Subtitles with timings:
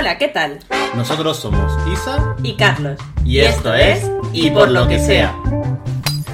[0.00, 0.58] Hola, ¿qué tal?
[0.96, 2.98] Nosotros somos Isa Y Carlos.
[3.22, 5.34] y esto es Y por lo que sea.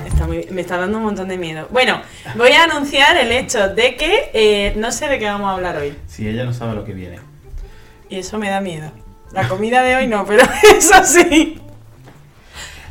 [0.06, 1.66] Está muy- me está dando un montón de miedo.
[1.72, 2.00] Bueno,
[2.36, 5.76] voy a anunciar el hecho de que eh, no sé de qué vamos a hablar
[5.78, 5.96] hoy.
[6.06, 7.18] Si ella no sabe lo que viene.
[8.08, 8.92] Y eso me da miedo.
[9.32, 10.44] La comida de hoy no, pero
[10.78, 11.60] eso sí.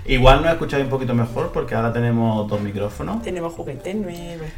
[0.07, 3.23] Igual nos escucháis un poquito mejor porque ahora tenemos dos micrófonos.
[3.23, 4.48] Tenemos juguetes nuevos.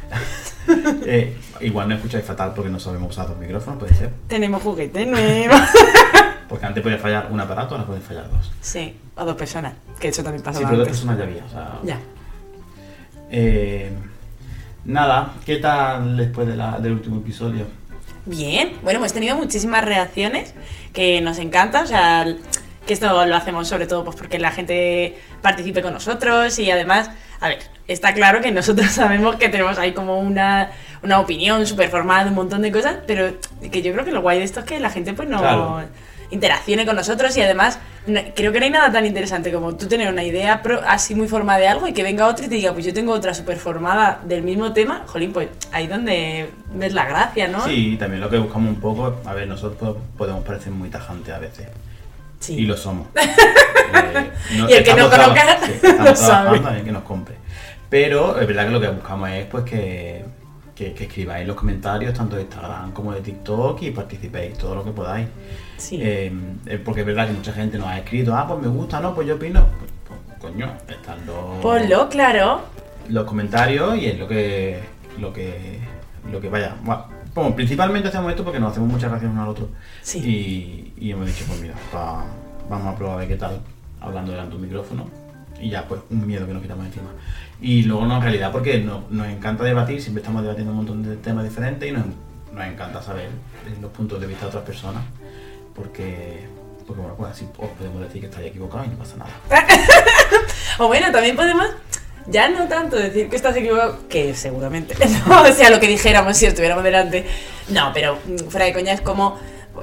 [1.06, 4.10] Eh, igual no escucháis fatal porque no sabemos usar dos micrófonos, puede ser.
[4.26, 5.58] Tenemos juguetes nuevos.
[6.58, 8.50] Porque antes podía fallar un aparato, ahora pueden fallar dos.
[8.60, 9.74] Sí, o dos personas.
[10.00, 11.00] Que eso también Sí, pasaba pero dos antes.
[11.00, 11.44] personas ya había.
[11.44, 11.98] O sea, Ya.
[13.30, 13.92] Eh,
[14.84, 17.64] nada, ¿qué tal después de la- del último episodio?
[18.26, 20.52] Bien, bueno, hemos tenido muchísimas reacciones
[20.92, 22.26] que nos encanta, o sea,
[22.86, 27.10] que esto lo hacemos sobre todo pues porque la gente participe con nosotros y además,
[27.40, 30.70] a ver, está claro que nosotros sabemos que tenemos ahí como una,
[31.04, 33.30] una opinión súper formada de un montón de cosas, pero
[33.70, 35.82] que yo creo que lo guay de esto es que la gente pues no Claro.
[36.30, 39.86] Interaccione con nosotros y además no- creo que no hay nada tan interesante como tú
[39.88, 42.54] tener una idea pro- así muy formada de algo y que venga otro y te
[42.56, 46.92] diga, pues yo tengo otra súper formada del mismo tema, jolín, pues ahí donde ves
[46.92, 47.64] la gracia, ¿no?
[47.66, 51.38] Sí, también lo que buscamos un poco, a ver, nosotros podemos parecer muy tajantes a
[51.38, 51.66] veces.
[52.40, 52.54] Sí.
[52.54, 53.08] Y lo somos.
[53.90, 54.30] Eh,
[54.68, 55.72] Y el que no conozca, sí,
[56.04, 56.60] lo sabe.
[56.60, 57.36] también que nos compre.
[57.88, 60.24] Pero es verdad que lo que buscamos es pues que,
[60.78, 64.84] que, que escribáis los comentarios tanto de Instagram como de TikTok y participéis todo lo
[64.84, 65.26] que podáis.
[65.76, 65.98] Sí.
[66.00, 66.32] Eh,
[66.66, 69.12] eh, porque es verdad que mucha gente nos ha escrito, ah, pues me gusta, no,
[69.14, 69.66] pues yo opino.
[69.78, 72.60] Pues, pues, coño, están los, Ponlo, claro.
[73.08, 74.78] los comentarios y es lo que
[75.18, 75.80] lo que
[76.30, 76.76] lo que vaya.
[76.84, 79.68] Bueno, como principalmente hacemos esto porque nos hacemos muchas gracias uno al otro.
[80.02, 80.18] Sí.
[80.98, 82.24] Y, y hemos dicho, pues mira, pa-
[82.70, 83.60] vamos a probar a ver qué tal,
[84.00, 85.10] hablando delante de un micrófono.
[85.60, 87.10] Y ya, pues, un miedo que nos quitamos encima.
[87.60, 91.02] Y luego, no, en realidad, porque no- nos encanta debatir, siempre estamos debatiendo un montón
[91.02, 92.04] de temas diferentes y nos,
[92.52, 93.28] nos encanta saber
[93.80, 95.02] los puntos de vista de otras personas.
[95.74, 96.46] Porque,
[96.86, 99.30] porque bueno, pues así os podemos decir que estáis equivocados y no pasa nada.
[100.80, 101.66] O bueno, también podemos,
[102.28, 104.94] ya no tanto decir que estás equivocado, que seguramente,
[105.26, 107.26] no, o sea, lo que dijéramos si estuviéramos delante.
[107.68, 108.16] No, pero
[108.48, 109.36] fuera de coña es como,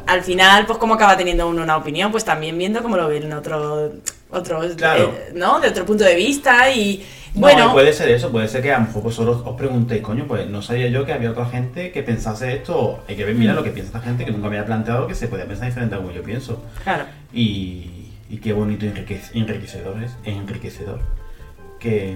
[0.08, 3.32] al final, pues como acaba teniendo uno una opinión, pues también viendo cómo lo ven
[3.34, 3.92] otro,
[4.30, 5.14] otros, Claro.
[5.16, 5.60] eh, ¿no?
[5.60, 8.80] De otro punto de vista y, No, bueno, puede ser eso, puede ser que a
[8.80, 12.02] lo mejor vosotros os preguntéis, coño, pues no sabía yo que había otra gente que
[12.04, 13.56] pensase esto, hay que ver, mira Mm.
[13.58, 15.96] lo que piensa esta gente que nunca me había planteado que se podía pensar diferente
[15.96, 16.62] a como yo pienso.
[16.84, 17.06] claro.
[17.34, 21.00] Y, y qué bonito enriquecedor es, es enriquecedor
[21.80, 22.16] que,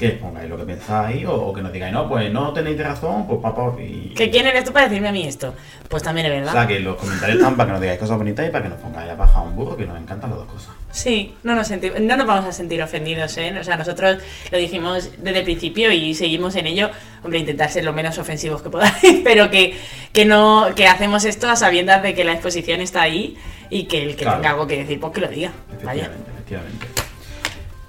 [0.00, 3.26] que pongáis lo que pensáis o, o que nos digáis, no, pues no tenéis razón,
[3.26, 4.14] pues papá, y...
[4.16, 5.54] ¿Que quién eres tú para decirme a mí esto?
[5.88, 6.52] Pues también es O verdad.
[6.52, 8.78] sea, que los comentarios están para que nos digáis cosas bonitas y para que nos
[8.78, 10.70] pongáis a bajar un burro, que nos encantan las dos cosas.
[10.90, 13.54] Sí, no nos, no nos vamos a sentir ofendidos, ¿eh?
[13.60, 14.18] O sea, nosotros
[14.50, 16.90] lo dijimos desde el principio y seguimos en ello.
[17.22, 18.94] Hombre, intentar ser lo menos ofensivos que podáis,
[19.24, 19.76] pero que,
[20.12, 23.36] que no que hacemos esto a sabiendas de que la exposición está ahí
[23.68, 24.38] y que el que Claro.
[24.38, 25.52] tenga algo que decir, pues que lo diga.
[25.72, 26.86] Efectivamente, efectivamente.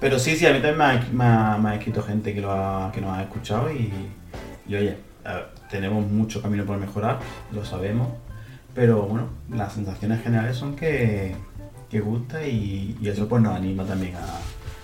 [0.02, 2.42] Pero sí, sí, a mí también me ha, me ha- me ha escrito gente que,
[2.42, 3.94] lo ha, que nos ha escuchado y,
[4.68, 7.20] y oye, ver, tenemos mucho camino por mejorar,
[7.54, 8.10] lo sabemos,
[8.74, 11.36] pero bueno, las sensaciones generales son que,
[11.90, 14.26] que gusta y, y eso pues nos anima también a...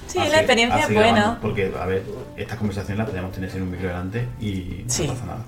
[0.06, 1.12] Sí, a la experiencia es buena.
[1.12, 2.04] grabando, Porque, a ver,
[2.38, 5.06] estas conversaciones las podemos tener sin un micro delante y Sí.
[5.08, 5.40] no pasa nada.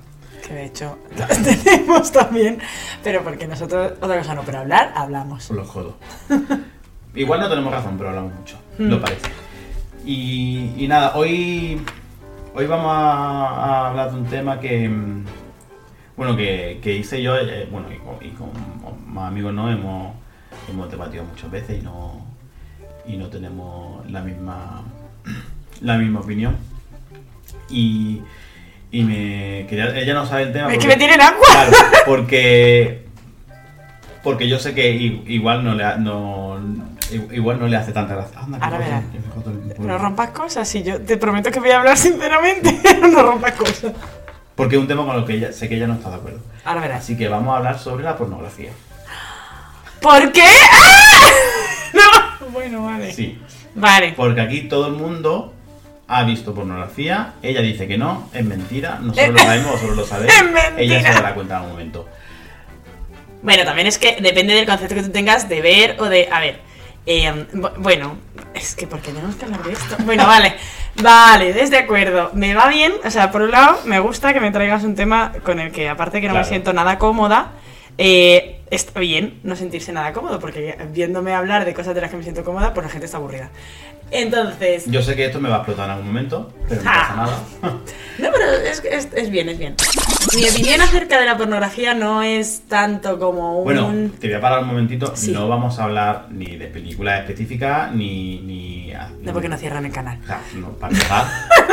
[0.45, 2.57] Que de hecho las tenemos también,
[3.03, 5.49] pero porque nosotros, otra cosa no, pero hablar, hablamos.
[5.51, 5.93] Los codos.
[7.13, 8.87] Igual no tenemos razón, pero hablamos mucho, Hmm.
[8.89, 9.29] lo parece.
[10.05, 11.81] Y, y nada, hoy,
[12.55, 15.25] hoy vamos a, a hablar de un tema que, mm,
[16.17, 18.49] bueno, que, que hice yo, eh, bueno, y con, y con
[19.13, 20.13] más amigos no, hemos,
[20.69, 22.25] hemos debatido muchas veces y no,
[23.05, 24.81] y no tenemos la misma,
[25.81, 26.55] la misma opinión.
[27.69, 28.21] Y,
[28.91, 30.67] y me ella no sabe el tema.
[30.73, 31.45] Es que porque- me tienen agua.
[31.51, 31.71] Claro,
[32.05, 33.05] porque
[34.23, 36.59] porque yo sé que igual no le ha- no
[37.11, 38.39] igual no le hace tanta gracia.
[38.39, 39.03] Anda, que Ahora verás.
[39.79, 43.93] No rompas cosas y yo te prometo que voy a hablar sinceramente, no rompas cosas.
[44.55, 46.39] Porque es un tema con el que ella, sé que ella no está de acuerdo.
[46.65, 46.99] Ahora verás.
[46.99, 48.71] Así que vamos a hablar sobre la pornografía.
[50.01, 50.43] ¿Por qué?
[50.43, 51.19] ¡Ah!
[51.93, 52.49] No.
[52.51, 53.11] Bueno, vale.
[53.13, 53.41] Sí,
[53.73, 54.13] Vale.
[54.15, 55.53] porque aquí todo el mundo
[56.07, 57.33] ha visto pornografía.
[57.41, 58.99] Ella dice que no, es mentira.
[59.01, 60.33] Nosotros lo sabemos, vosotros lo sabéis.
[60.37, 60.73] Es mentira.
[60.77, 62.07] Ella se dará cuenta en algún momento.
[63.41, 66.29] Bueno, también es que depende del concepto que tú tengas de ver o de.
[66.31, 66.59] A ver.
[67.09, 68.17] Eh, bu- bueno,
[68.53, 69.95] es que porque tenemos que hablar de esto.
[70.05, 70.53] Bueno, vale.
[71.01, 72.31] Vale, desde acuerdo.
[72.33, 72.91] Me va bien.
[73.05, 75.87] O sea, por un lado, me gusta que me traigas un tema con el que,
[75.87, 77.51] aparte que no me siento nada cómoda,
[77.97, 82.17] eh, está bien no sentirse nada cómodo, porque viéndome hablar de cosas de las que
[82.17, 83.49] me siento cómoda, pues la gente está aburrida.
[84.11, 84.85] Entonces.
[84.87, 87.39] Yo sé que esto me va a explotar en algún momento, pero no pasa nada.
[88.19, 89.75] No, pero es, es, es bien, es bien.
[90.35, 93.63] Mi opinión acerca de la pornografía no es tanto como un...
[93.63, 95.13] Bueno, te voy a parar un momentito.
[95.15, 95.31] Sí.
[95.31, 98.39] No vamos a hablar ni de películas específicas, ni...
[98.41, 100.19] ni No, porque no cierran el canal.
[100.23, 101.25] O sea, no, para empezar,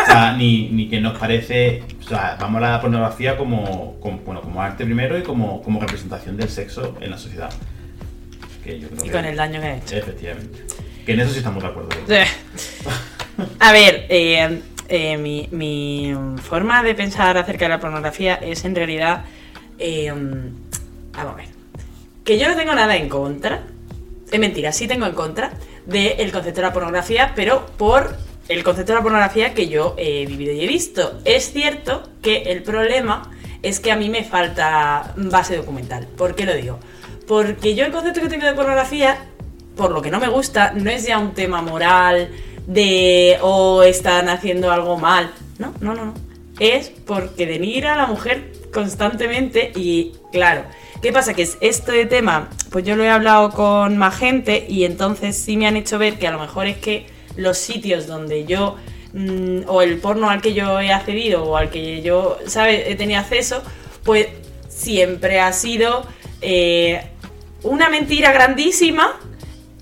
[0.02, 3.36] o sea, ni, ni que nos parece, o sea, vamos a hablar de la pornografía
[3.36, 7.50] como, como- bueno, como arte primero y como, como representación del sexo en la sociedad.
[8.62, 9.96] Que yo creo Y que- con el daño que ha hecho.
[9.96, 10.58] Efectivamente.
[11.06, 11.88] Que en eso sí estamos de acuerdo.
[13.60, 18.74] A ver, eh, eh, mi, mi forma de pensar acerca de la pornografía es en
[18.74, 19.24] realidad.
[19.78, 21.46] eh, vamos a ver.
[22.24, 23.62] Que yo no tengo nada en contra.
[24.30, 25.52] Es mentira, sí tengo en contra
[25.86, 28.16] del concepto de la pornografía, pero por
[28.48, 31.20] el concepto de la pornografía que yo he vivido y he visto.
[31.24, 33.30] Es cierto que el problema
[33.62, 36.08] es que a mí me falta base documental.
[36.08, 36.80] ¿Por qué lo digo?
[37.28, 39.16] Porque yo el concepto que tengo de pornografía,
[39.76, 42.30] por lo que no me gusta, no es ya un tema moral
[42.66, 45.30] de o están haciendo algo mal.
[45.58, 46.14] No, no, no, no.
[46.58, 50.62] Es porque denigra a la mujer constantemente y claro,
[51.02, 51.34] ¿qué pasa?
[51.34, 55.36] Que es esto de tema, pues yo lo he hablado con más gente y entonces
[55.36, 57.06] sí me han hecho ver que a lo mejor es que
[57.36, 58.76] los sitios donde yo
[59.12, 62.94] mm, o el porno al que yo he accedido o al que yo, ¿sabes?, he
[62.94, 63.62] tenido acceso,
[64.02, 64.28] pues
[64.68, 66.06] siempre ha sido
[66.40, 67.02] eh,
[67.62, 69.18] una mentira grandísima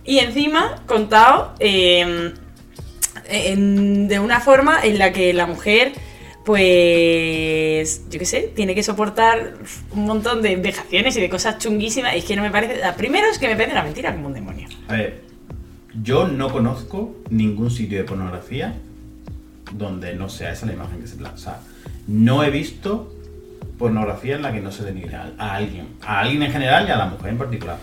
[0.04, 2.34] y encima contado en-
[4.08, 5.92] de una forma en la que la mujer,
[6.44, 9.54] pues, yo qué sé, tiene que soportar
[9.92, 12.14] un montón de vejaciones y de cosas chunguísimas.
[12.14, 12.80] Y es que no me parece.
[12.96, 14.68] Primero es que me parece una mentira como un demonio.
[14.88, 15.22] A ver,
[16.02, 18.74] yo no conozco ningún sitio de pornografía
[19.72, 21.34] donde no sea esa la imagen que se plasma.
[21.36, 21.60] O sea,
[22.06, 23.10] no he visto
[23.78, 25.88] pornografía en la que no se denigre a alguien.
[26.02, 27.78] A alguien en general y a la mujer en particular.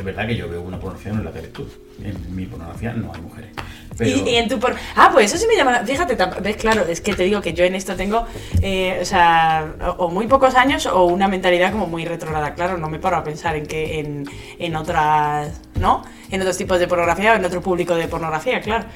[0.00, 1.68] Es verdad que yo veo una pornografía en la que eres tú.
[2.02, 3.50] En mi pornografía no hay mujeres.
[3.98, 4.10] Pero...
[4.10, 4.74] Y, y en tu por...
[4.96, 5.72] Ah, pues eso sí me llama.
[5.72, 8.24] la- Fíjate, ves, claro, es que te digo que yo en esto tengo,
[8.62, 12.54] eh, o sea, o, o muy pocos años o una mentalidad como muy retrograda.
[12.54, 14.24] Claro, no me paro a pensar en que en,
[14.58, 16.02] en otras, ¿no?
[16.30, 18.86] En otros tipos de pornografía o en otro público de pornografía, claro.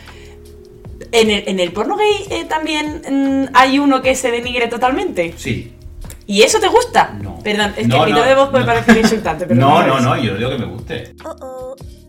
[1.13, 5.35] En el, en el porno gay eh, también mm, hay uno que se denigre totalmente.
[5.37, 5.75] Sí.
[6.27, 7.15] ¿Y eso te gusta?
[7.21, 7.39] No.
[7.41, 8.73] Perdón, es No, que mi no, de voz puede no.
[8.73, 11.15] parecer insultante, pero no, no, no, no, yo no digo que me guste.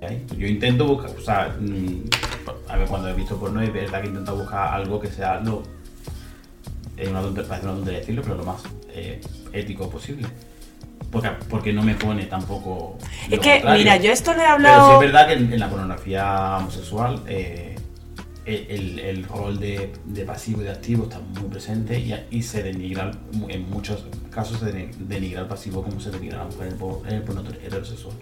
[0.08, 0.26] ¿Ahí?
[0.38, 2.04] Yo intento buscar, o sea, mm,
[2.70, 5.64] a ver, cuando he visto porno es verdad que intento buscar algo que sea lo,
[6.96, 8.62] es una tontería, parece una tontería decirlo, pero lo más
[8.94, 9.20] eh,
[9.52, 10.28] ético posible.
[11.12, 12.98] Porque, porque no me pone tampoco.
[13.26, 13.78] Es lo que, contrario.
[13.84, 14.94] mira, yo esto lo he Pero sí hablado.
[14.94, 17.75] es verdad que en, en la pornografía homosexual eh,
[18.46, 22.42] el, el- el rol de, de pasivo y de activo está muy presente y, y
[22.44, 23.12] se denigra,
[23.50, 26.74] en muchos casos se deni- denigra al pasivo como se denigra la mujer en
[27.08, 28.16] el, el porno heterosexual.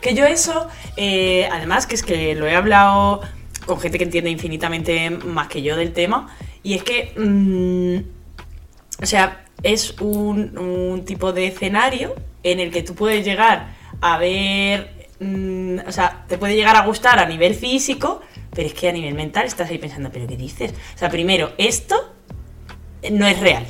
[0.00, 3.20] Que yo eso, eh, además que es que lo he hablado
[3.66, 9.06] con gente que entiende infinitamente más que yo del tema, y es que, mm, o
[9.06, 12.14] sea, es un, un tipo de escenario
[12.44, 16.86] en el que tú puedes llegar a ver, mm, o sea, te puede llegar a
[16.86, 18.20] gustar a nivel físico,
[18.58, 20.74] pero es que a nivel mental estás ahí pensando, pero ¿qué dices?
[20.96, 22.12] O sea, primero, esto
[23.12, 23.64] no es real.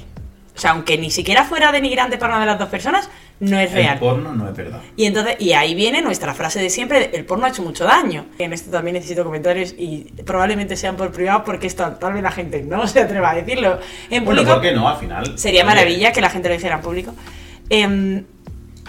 [0.56, 3.70] O sea, aunque ni siquiera fuera denigrante para una de las dos personas, no es
[3.70, 3.92] real.
[3.92, 4.80] El porno no es verdad.
[4.96, 7.84] Y entonces, y ahí viene nuestra frase de siempre, de, el porno ha hecho mucho
[7.84, 8.24] daño.
[8.38, 12.32] En esto también necesito comentarios y probablemente sean por privado porque esto tal vez la
[12.32, 14.54] gente no se atreva a decirlo en Bueno, público.
[14.54, 14.88] ¿por qué no?
[14.88, 15.38] Al final.
[15.38, 17.14] Sería maravilla que la gente lo dijera en público.
[17.68, 18.24] Em,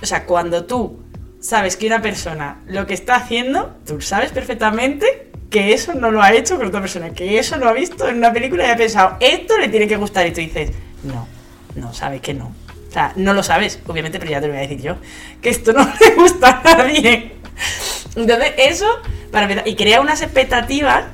[0.01, 1.03] o sea, cuando tú
[1.41, 6.21] sabes que una persona lo que está haciendo, tú sabes perfectamente que eso no lo
[6.21, 8.75] ha hecho con otra persona, que eso lo ha visto en una película y ha
[8.75, 10.27] pensado, esto le tiene que gustar.
[10.27, 10.71] Y tú dices,
[11.03, 11.27] no,
[11.75, 12.53] no, sabes que no.
[12.87, 14.97] O sea, no lo sabes, obviamente, pero ya te lo voy a decir yo,
[15.41, 17.33] que esto no le gusta a nadie.
[18.15, 18.87] Entonces, eso,
[19.31, 21.05] para empezar, y crea unas expectativas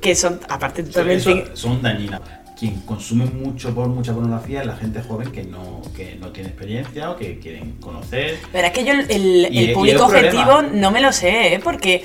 [0.00, 1.50] que son, aparte, totalmente...
[1.54, 2.20] son dañinas.
[2.58, 6.48] Quien consume mucho por mucha pornografía es la gente joven que no, que no tiene
[6.48, 8.38] experiencia o que quieren conocer.
[8.50, 10.74] Pero es que yo el, público objetivo problema.
[10.74, 11.60] no me lo sé, ¿eh?
[11.62, 12.02] Porque,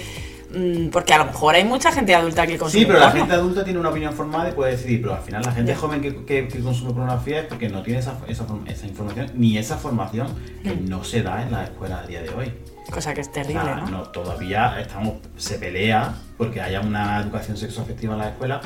[0.91, 3.63] porque a lo mejor hay mucha gente adulta que consume Sí, pero la gente adulta
[3.63, 6.47] tiene una opinión formada y puede decidir, pero al final la gente joven que, que-
[6.47, 10.27] que consume pornografía es porque no tiene esa, esa, esa información ni esa formación
[10.63, 10.89] que Mm.
[10.89, 12.51] no se da en la escuela a día de hoy.
[12.91, 13.87] Cosa que es O terrible, sea, ¿no?
[13.89, 18.59] no, todavía estamos, se pelea porque haya una educación sexoafectiva en la escuela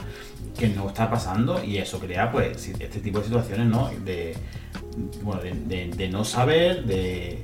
[0.57, 3.91] que no está pasando y eso crea pues este tipo de situaciones, ¿no?
[4.03, 4.35] De,
[5.21, 7.43] bueno, de, de- de no saber, de,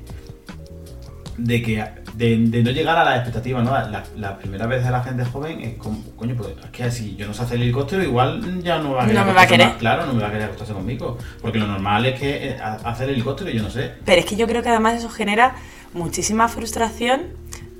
[1.37, 1.83] de que
[2.13, 3.71] de, de no llegar a las expectativas, ¿no?
[3.71, 7.15] La, la primera vez de la gente joven es como, coño, pues es que si
[7.15, 9.41] yo no sé hacer el helicóptero, igual ya no va a querer No me va
[9.43, 9.67] a querer.
[9.67, 11.17] más- claro, no me va a querer acostarse conmigo.
[11.41, 13.91] Porque lo normal es que eh, ha- hacer el helicóptero y yo no sé.
[14.05, 15.55] Pero es que yo creo que además eso genera
[15.93, 17.21] muchísima frustración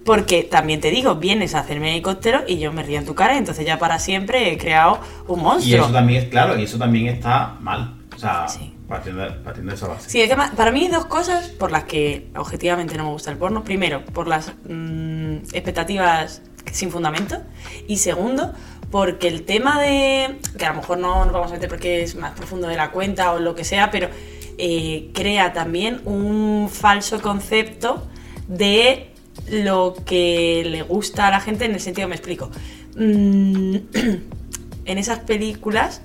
[0.05, 3.35] porque también te digo, vienes a hacerme helicóptero y yo me río en tu cara
[3.35, 5.83] y entonces ya para siempre he creado un Y monstruo.
[5.83, 7.93] eso también es claro, y eso también está mal.
[8.15, 8.70] O sea, Sí.
[8.91, 9.23] Partiendo
[9.71, 10.09] de esa base.
[10.09, 13.31] Sí, es que para mí hay dos cosas por las que objetivamente no me gusta
[13.31, 13.63] el porno.
[13.63, 17.41] Primero, por las mm, expectativas sin fundamento.
[17.87, 18.51] Y segundo,
[18.91, 20.39] porque el tema de.
[20.57, 22.91] que a lo mejor no nos vamos a meter porque es más profundo de la
[22.91, 24.09] cuenta o lo que sea, pero
[24.57, 28.05] eh, crea también un falso concepto
[28.49, 29.13] de
[29.49, 32.51] lo que le gusta a la gente en el sentido, me explico.
[32.97, 33.75] Mm,
[34.85, 36.01] en esas películas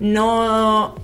[0.00, 0.94] no,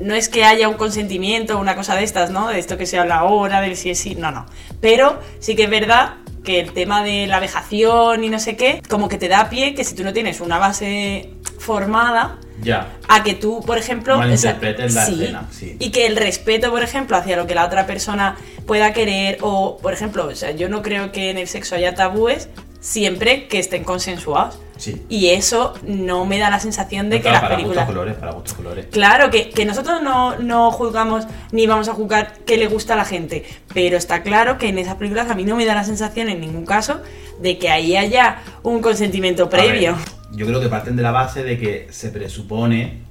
[0.00, 2.48] no es que haya un consentimiento o una cosa de estas, ¿no?
[2.48, 4.46] De esto que se habla ahora, del si es sí, no, no.
[4.80, 8.82] Pero sí que es verdad que el tema de la vejación y no sé qué,
[8.88, 12.88] como que te da pie que si tú no tienes una base formada, Ya.
[13.08, 15.76] a que tú, por ejemplo, Malinterpretes la sí, escena, sí.
[15.78, 19.78] y que el respeto, por ejemplo, hacia lo que la otra persona pueda querer, o,
[19.80, 22.48] por ejemplo, o sea, yo no creo que en el sexo haya tabúes
[22.80, 24.58] siempre que estén consensuados.
[24.82, 25.00] Sí.
[25.08, 27.86] Y eso no me da la sensación de que Claro, las para películas...
[27.86, 28.86] gustos colores, para gustos colores.
[28.90, 32.96] Claro, que, que nosotros no, no juzgamos ni vamos a juzgar qué le gusta a
[32.96, 35.84] la gente, pero está claro que en esas películas a mí no me da la
[35.84, 37.00] sensación en ningún caso
[37.40, 39.96] de que ahí haya un consentimiento ver, previo.
[40.32, 43.02] yo creo que parten de la base de que se presupone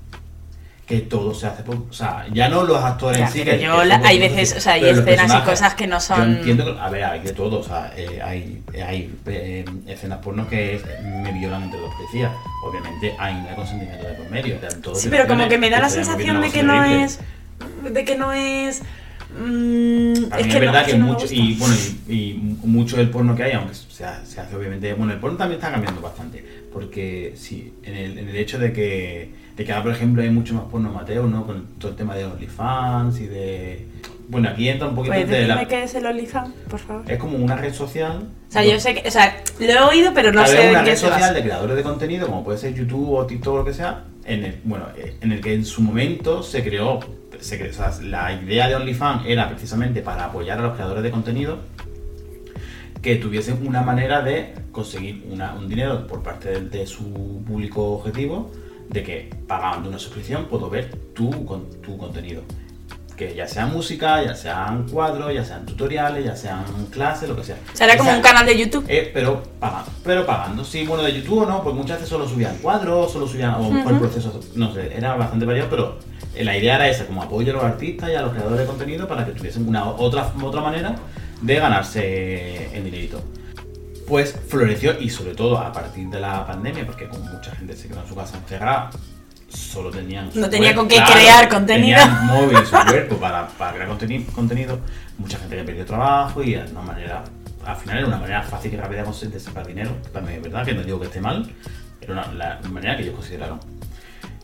[0.91, 1.75] que todo se hace por.
[1.89, 3.41] O sea, ya no los actores Ya, en sí.
[3.45, 6.37] pero que- yo hay veces, o sea, hay escenas y cosas que no son- Yo
[6.39, 6.79] entiendo que.
[6.79, 7.59] A ver, hay de todo.
[7.59, 10.81] O sea, eh, hay, hay eh, escenas pornos que
[11.23, 12.31] me violan entre dos policías.
[12.65, 14.59] Obviamente hay un consentimiento de por medio.
[14.95, 17.03] Sí, pero como que me da la se sensación de que no horrible.
[17.05, 17.19] es.
[17.93, 18.81] de que no es.
[19.39, 21.75] mm, A es mí que es verdad es que, no mucho, y bueno,
[22.07, 25.19] y, y mucho del porno que hay, aunque se, ha- se hace obviamente, bueno, el
[25.19, 26.43] porno también está cambiando bastante,
[26.73, 30.29] porque sí, en el, en el hecho de que, de que ahora, por ejemplo, hay
[30.29, 31.45] mucho más porno amateur, ¿no?
[31.45, 33.87] Con todo el tema de OnlyFans y de...
[34.29, 35.67] Bueno, aquí entra un poquito ¿Puedes de la...
[35.67, 37.11] qué es el OnlyFans, por favor?
[37.11, 38.29] Es como una red social...
[38.47, 39.07] O sea, yo sé que.
[39.07, 41.41] O sea, lo he oído, pero no sé vez de una qué red social de
[41.41, 44.59] creadores de contenido, como puede ser YouTube o TikTok o lo que sea, en el,
[44.65, 44.85] bueno,
[45.21, 46.99] en el que en su momento se creó,
[47.39, 51.01] se creó- o sea, la idea de OnlyFans era precisamente para apoyar a los creadores
[51.03, 51.59] de contenido
[53.01, 57.93] que tuviesen una manera de conseguir una- un dinero por parte de, de su público
[57.93, 58.51] objetivo,
[58.91, 62.43] de que pagando una suscripción puedo ver tu, con, tu contenido.
[63.15, 67.43] Que ya sea música, ya sean cuadros, ya sean tutoriales, ya sean clases, lo que
[67.43, 67.57] sea.
[67.79, 68.85] Era como un canal de YouTube.
[68.87, 70.65] eh, pero pagando, pero pagando.
[70.65, 73.93] Sí, bueno, de YouTube no, porque muchas veces solo subían cuadros, solo subían, o por
[73.93, 75.99] el proceso, no sé, era bastante variado, pero
[76.39, 79.07] la idea era esa, como apoyo a los artistas y a los creadores de contenido
[79.07, 80.95] para que tuviesen una otra, otra manera
[81.41, 83.21] de ganarse el dinerito.
[84.11, 87.87] Pues floreció y sobre todo a partir de la pandemia, porque como mucha gente se
[87.87, 88.89] quedó en su casa encerrada,
[89.47, 91.97] solo tenían No tenía cuerpo- con qué crear contenido.
[91.97, 94.79] tenían móvil su cuerpo para, para crear conteni- contenido,
[95.17, 97.23] mucha gente que perdió trabajo y era una manera,
[97.65, 100.65] al final era una manera fácil y rápida de conseguir sacar dinero, también es verdad
[100.65, 101.49] que no digo que esté mal,
[102.01, 103.61] era una, la manera que ellos consideraron.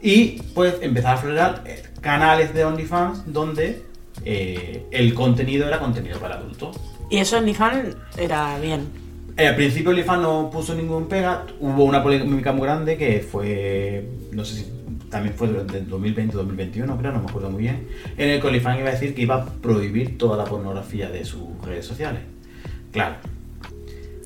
[0.01, 3.83] Y pues empezar a florear eh, canales de OnlyFans donde
[4.23, 6.77] eh, el contenido era contenido para adultos.
[7.09, 9.05] Y eso OnlyFans era bien.
[9.37, 14.03] Eh, al principio OnlyFans no puso ningún pega, hubo una polémica muy grande que fue,
[14.31, 14.65] no sé si
[15.11, 18.79] también fue durante el 2020-2021, creo, no me acuerdo muy bien, en el que OnlyFans
[18.79, 22.21] iba a decir que iba a prohibir toda la pornografía de sus redes sociales.
[22.91, 23.15] Claro,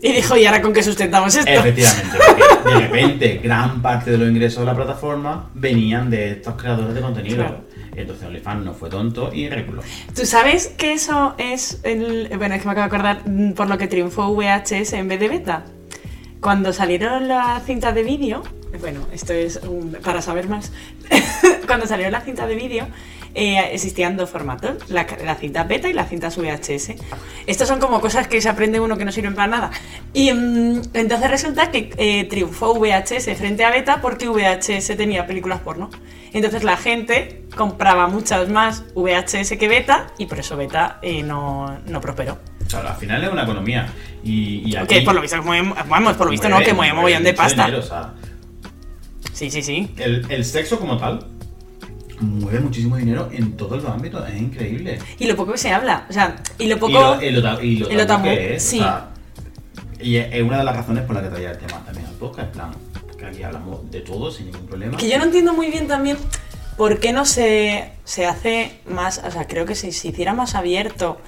[0.01, 1.51] Y dijo, ¿y ahora con qué sustentamos esto?
[1.51, 6.55] efectivamente, porque de repente gran parte de los ingresos de la plataforma venían de estos
[6.55, 7.35] creadores de contenido.
[7.35, 7.70] Claro.
[7.95, 9.81] Entonces OnlyFans no fue tonto y reculó.
[10.15, 12.29] ¿Tú sabes que eso es el...
[12.37, 15.19] Bueno, es que me acabo de acordar mm, por lo que triunfó VHS en vez
[15.19, 15.65] de beta.
[16.39, 18.43] Cuando salieron las cintas de vídeo,
[18.79, 19.59] bueno, esto es
[20.03, 20.71] para saber más,
[21.67, 22.87] cuando salieron las cintas de vídeo
[23.33, 26.93] eh, existían dos formatos, la, la cinta beta y la cinta VHS.
[27.47, 29.71] Estas son como cosas que se aprende uno que no sirven para nada.
[30.13, 35.59] Y mm, entonces resulta que eh, triunfó VHS frente a beta porque VHS tenía películas
[35.61, 35.89] porno.
[36.33, 41.77] Entonces la gente compraba muchas más VHS que beta y por eso beta eh, no,
[41.87, 42.37] no prosperó.
[42.65, 43.87] O sea, al final es una economía.
[44.23, 46.73] Y, y aquí Que por lo visto, mueve, vamos, por lo visto no, mueve- que
[46.73, 47.65] mueve mueve mogollón de pasta.
[47.65, 48.13] dinero, o sea,
[49.33, 49.89] Sí, sí, sí.
[49.97, 51.25] el, el sexo como tal
[52.21, 54.99] mueve muchísimo dinero en todos los ámbitos, es increíble.
[55.19, 56.91] Y lo poco que se habla, o sea, y lo poco...
[56.91, 58.79] Y lo, y lo ta- y lo y lo tabú tabú, que es, sí.
[58.79, 59.07] o sea,
[59.99, 62.47] y es una de las razones por las que traía el tema también al podcast,
[62.47, 62.71] en plan,
[63.17, 64.97] que aquí hablamos de todo sin ningún problema.
[64.97, 66.17] Que yo no entiendo muy bien también
[66.77, 70.55] por qué no se, se hace más, o sea, creo que si se hiciera más
[70.55, 71.19] abierto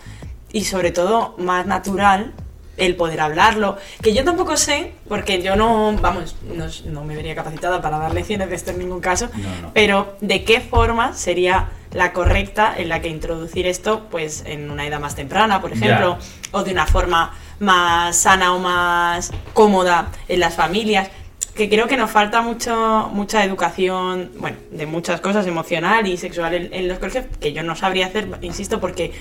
[0.52, 2.34] y sobre todo más natural
[2.78, 7.36] el poder hablarlo, que yo tampoco sé, porque yo no, vamos, no, no me vería
[7.36, 9.72] capacitada para dar lecciones de esto en ningún caso, No, no.
[9.74, 14.88] pero de qué forma sería la correcta en la que introducir esto, pues en una
[14.88, 16.18] edad más temprana, por ejemplo,
[16.52, 21.10] o de una forma más sana o más cómoda en las familias.
[21.54, 26.56] que creo que nos falta mucho mucha educación, bueno, de muchas cosas, emocional y sexual
[26.56, 29.12] en, en los colegios, que yo no sabría hacer, insisto, porque,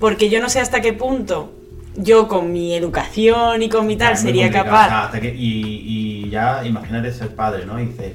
[0.00, 1.52] porque yo no sé hasta qué punto
[1.96, 4.86] yo con mi educación y con mi tal sería capaz.
[4.86, 5.82] o sea, hasta que- y,
[6.26, 7.80] y ya imagínate ser padre, ¿no?
[7.80, 8.12] Y dices,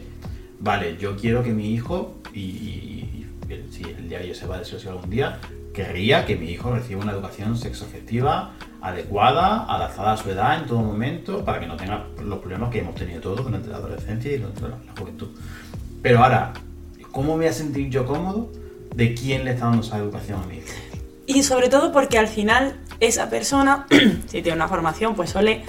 [0.59, 4.35] vale, yo quiero que mi hijo, y, y- y el- si el día que yo
[4.35, 5.39] sea padre, si lo sea algún día,
[5.73, 10.79] querría que mi hijo reciba una educación sexoafectiva adecuada, adaptada a su edad en todo
[10.79, 14.37] momento, para que no tenga los problemas que hemos tenido todos durante la adolescencia y
[14.37, 15.29] durante la, la juventud.
[16.01, 16.53] Pero ahora,
[17.11, 18.51] ¿cómo me voy a sentir yo cómodo
[18.95, 20.67] de quién le está dando esa educación a mi hijo?
[21.25, 23.85] Y sobre todo porque al final esa persona,
[24.27, 25.63] si tiene una formación, pues suele,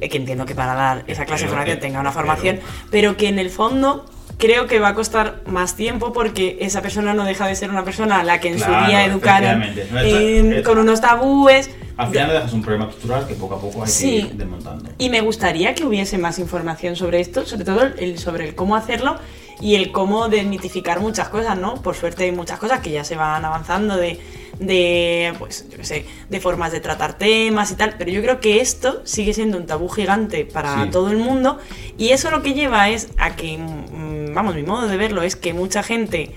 [0.00, 2.60] eh, que entiendo que para dar esa clase de formación tenga una formación,
[2.90, 4.04] pero que en el fondo
[4.38, 7.84] creo que va a costar más tiempo porque esa persona no deja de ser una
[7.84, 9.60] persona a la que en Claro, su día educaron.
[9.60, 11.70] No, con unos tabúes.
[11.96, 14.10] Al final le dejas un problema estructural que poco a poco hay Sí.
[14.10, 14.90] que ir desmontando.
[14.98, 18.76] Y me gustaría que hubiese más información sobre esto, sobre todo el, sobre el cómo
[18.76, 19.16] hacerlo
[19.62, 21.76] y el cómo desmitificar muchas cosas, ¿no?
[21.80, 24.20] Por suerte hay muchas cosas que ya se van avanzando de,
[24.58, 28.40] de pues, yo qué sé, de formas de tratar temas y tal, pero yo creo
[28.40, 30.90] que esto sigue siendo un tabú gigante para Sí.
[30.90, 31.58] todo el mundo
[31.98, 35.36] y eso lo que lleva es a que, mm, vamos, mi modo de verlo es
[35.36, 36.30] que mucha gente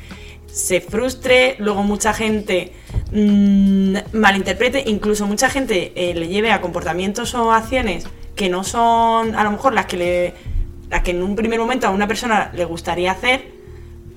[0.48, 2.74] se frustre, luego mucha gente
[3.12, 9.36] mm, malinterprete, incluso mucha gente eh, le lleve a comportamientos o acciones que no son
[9.36, 10.34] a lo mejor las que le
[10.90, 13.52] las que en un primer momento a una persona le gustaría hacer,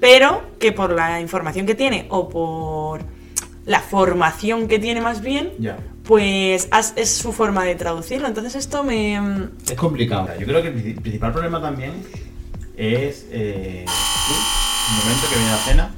[0.01, 2.82] pero que por la información que tiene o por
[3.65, 5.53] la formación que tiene más bien,
[6.05, 8.27] pues es su forma de traducirlo.
[8.29, 9.17] Entonces esto me...
[9.69, 10.29] Es complicado.
[10.39, 11.93] Yo creo que el princi- principal problema también
[12.77, 13.85] es eh,
[14.91, 15.95] un momento que viene la cena.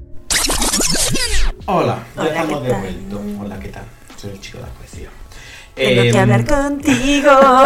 [1.66, 3.22] Hola, ya Hola, estamos ¿qué de vuelto.
[3.40, 3.84] Hola, ¿qué tal?
[4.16, 5.08] Soy el chico de la poesía.
[5.74, 7.30] Tengo Eh, que hablar contigo.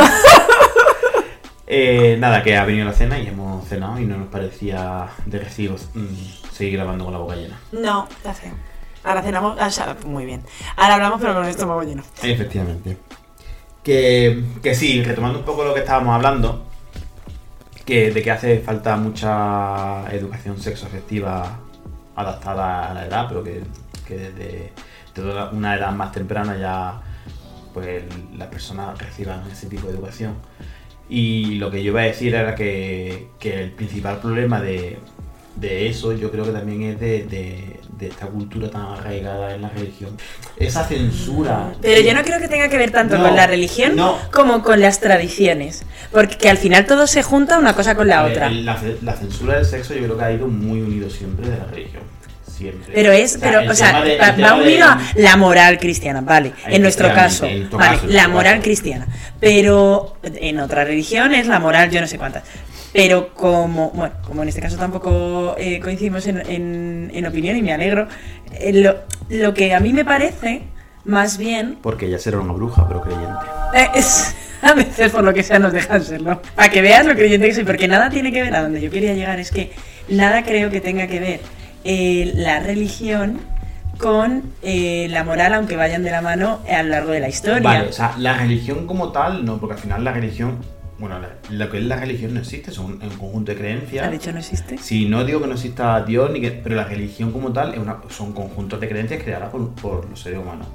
[1.66, 5.38] eh, nada, que ha venido la cena y hemos cenado y no nos parecía de
[5.38, 7.58] recibo mm, seguir grabando con la boca llena.
[7.72, 8.52] No, está feo.
[9.04, 9.56] Ahora cenamos...
[9.60, 10.42] ah, muy bien.
[10.76, 12.02] Ahora hablamos pero con el estómago lleno.
[12.22, 12.96] Efectivamente.
[13.82, 16.64] Que, que sí, retomando un poco lo que estábamos hablando,
[17.84, 21.58] que de que hace falta mucha educación sexoafectiva
[22.16, 23.62] adaptada a la edad, pero que,
[24.06, 24.72] que desde,
[25.52, 27.00] una edad más temprana ya
[27.74, 28.04] pues
[28.36, 30.34] las personas reciban ese tipo de educación.
[31.08, 34.98] Y lo que yo iba a decir era que, que el principal problema de,
[35.56, 39.68] de eso yo creo que también es de- de esta cultura tan arraigada en la
[39.70, 40.16] religión.
[40.58, 41.72] Esa censura.
[41.82, 44.18] Pero yo no creo que tenga que ver tanto No, con la religión no.
[44.32, 45.84] como con las tradiciones.
[46.12, 48.50] Porque que al final todo se junta una cosa con la otra.
[48.50, 51.64] La, la censura del sexo yo creo que ha ido muy unido siempre de la
[51.64, 52.02] religión.
[52.56, 52.92] Siempre.
[52.94, 56.20] Pero es, pero, o sea, de- va, el tema va unido a la moral cristiana,
[56.20, 58.62] vale, en nuestro caso, en vale, caso, la moral caso.
[58.62, 59.08] cristiana,
[59.40, 62.44] pero en otra religión es la moral yo no sé cuántas.
[62.94, 67.62] Pero como, bueno, como en este caso tampoco eh, coincidimos en, en- en opinión y
[67.62, 68.06] me alegro,
[68.52, 68.94] eh, lo,
[69.28, 70.62] lo que a mí me parece,
[71.04, 73.44] más bien, Porque ella será una bruja, pero creyente.
[73.74, 76.40] eh, es, a veces por lo que sea nos dejan serlo.
[76.54, 78.90] Para que veas lo creyente que soy, porque nada tiene que ver, a donde yo
[78.90, 79.72] quería llegar es que
[80.08, 81.40] nada creo que tenga que ver
[82.36, 83.40] la religión
[83.98, 87.60] con eh, la moral, aunque vayan de la mano a lo largo de la historia.
[87.60, 90.58] Vale, o sea, la religión como tal, no, porque al final la religión,
[91.08, 94.06] bueno, la- lo que es la religión no existe, son un conjunto de creencias.
[94.06, 94.78] ¿Ha dicho no existe?
[94.78, 97.78] Si no digo que no exista Dios, ni que, pero la religión como tal es
[97.80, 100.66] una, son conjuntos de creencias creadas por, por los seres humanos.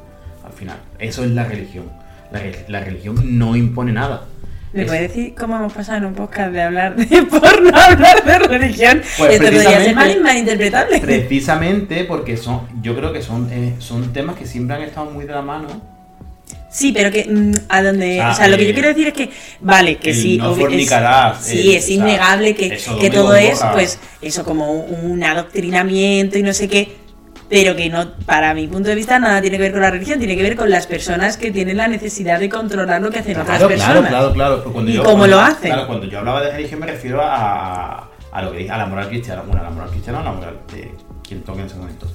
[0.46, 1.86] Al final, eso es la religión.
[2.32, 4.26] La, la religión no impone nada.
[4.72, 7.86] ¿Me Es- puede decir cómo hemos pasado en un podcast de hablar de porno a
[7.86, 9.02] hablar de religión?
[9.18, 11.00] Pues Esto podría ser precisamente- mal, malinterpretable.
[11.00, 15.26] Precisamente porque son, yo creo que son, eh, son temas que siempre han estado muy
[15.26, 15.99] de la mano.
[16.72, 18.90] Sí, pero que mm, a donde, O sea, o sea, lo que eh, yo quiero
[18.90, 19.30] decir es que
[19.60, 23.56] vale, que sí, no fornicarás, sí, el- es o sea, innegable que, que todo es,
[23.56, 23.72] boca.
[23.74, 26.96] pues, eso como un adoctrinamiento y no sé qué,
[27.50, 30.20] pero que no, para mi punto de vista, nada tiene que ver con la religión,
[30.20, 33.40] tiene que ver con las personas que tienen la necesidad de controlar lo que hacen
[33.40, 33.86] otras personas.
[33.86, 34.64] claro, claro, claro.
[34.72, 35.72] cuando ¿Y yo- cómo cuando- lo hacen?
[35.72, 39.08] Claro, cuando yo hablaba de religión me refiero a, a lo que a la moral
[39.10, 39.42] cristiana.
[39.42, 40.92] Bueno, a la moral cristiana o la moral de
[41.28, 42.06] quien toque en ese momento.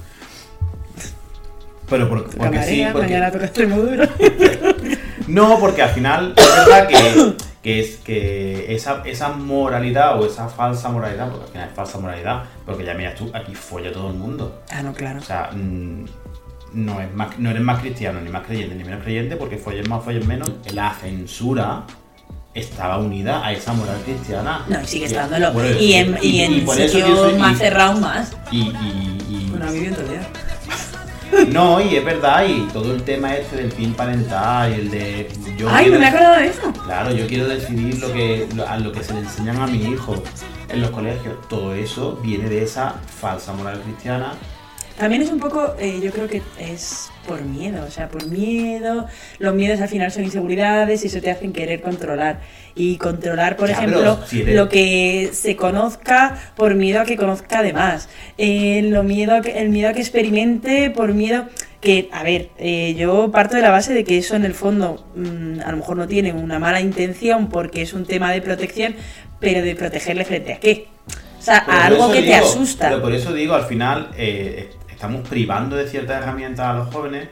[1.89, 3.49] Pero por- porque, Camarera, sí, porque, mañana toca.
[5.27, 10.47] No, porque al final es verdad que, que es que esa, esa moralidad o esa
[10.49, 14.09] falsa moralidad, porque al final es falsa moralidad, porque ya miras tú, aquí folla todo
[14.09, 14.61] el mundo.
[14.69, 15.19] ah, no, claro.
[15.19, 16.05] O sea, mm,
[16.73, 19.87] no, es más, no eres más cristiano, ni más creyente, ni menos creyente, porque folles
[19.89, 20.51] más, folles menos.
[20.73, 21.83] La censura
[22.53, 24.63] estaba unida a esa moral cristiana.
[24.67, 25.51] No, y sigue estándolo.
[25.53, 28.31] bueno, y en, y en sitios más cerrados más.
[28.51, 30.21] Y, y, y- Bueno, a mí bien todavía.
[31.51, 35.29] No, y es verdad, y todo el tema este del fin parental y el de.
[35.57, 36.61] Yo Ay, quiero no me he acordado de eso.
[36.85, 39.77] Claro, yo quiero decidir lo que, lo- a lo que se le enseñan a mi
[39.83, 40.15] hijo
[40.69, 41.35] en los colegios.
[41.49, 44.33] Todo eso viene de esa falsa moral cristiana.
[44.97, 49.07] También es un poco, eh, yo creo que es por miedo, o sea, por miedo.
[49.39, 52.39] Los miedos al final son inseguridades y eso te hacen querer controlar.
[52.75, 57.17] Y controlar, por Ya, ejemplo, si eres- lo que se conozca por miedo a que
[57.17, 58.07] conozca de más.
[58.37, 61.45] Eh, lo miedo a que, el miedo a que experimente por miedo
[61.81, 65.05] que, a ver, eh, yo parto de la base de que eso en el fondo
[65.15, 68.95] mm, a lo mejor no tiene una mala intención porque es un tema de protección,
[69.41, 70.87] pero de protegerle frente a qué.
[71.37, 72.89] O sea, Pero a algo que te asusta.
[72.89, 74.71] Pero por eso digo, al final, eh,
[75.05, 77.29] estamos privando de ciertas herramientas a los jóvenes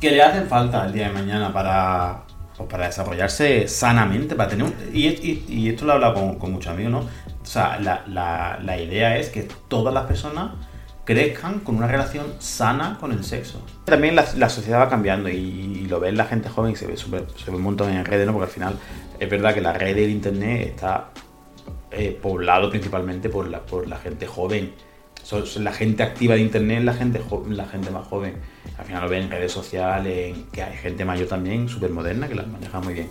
[0.00, 2.24] que le hacen falta el día de mañana para,
[2.56, 6.72] pues, para desarrollarse sanamente, para tener un- y, esto lo he hablado con, con muchos
[6.72, 6.98] amigos, ¿no?
[6.98, 10.50] O sea, la, la- idea es que todas las personas
[11.04, 13.64] crezcan con una relación sana con el sexo.
[13.84, 16.96] También la, la sociedad va cambiando y, lo ve la gente joven y se ve,
[16.96, 18.32] súper- se ve un montón en redes, ¿no?
[18.32, 18.74] Porque al final
[19.18, 21.08] es verdad que la red del internet está
[21.90, 24.74] eh, poblado principalmente por la, por la gente joven.
[25.26, 28.34] Son- son la gente activa de internet, la gente, la gente más joven.
[28.78, 32.36] Al final lo ven en redes sociales, que hay gente mayor también, súper moderna, que
[32.36, 33.08] la maneja muy bien.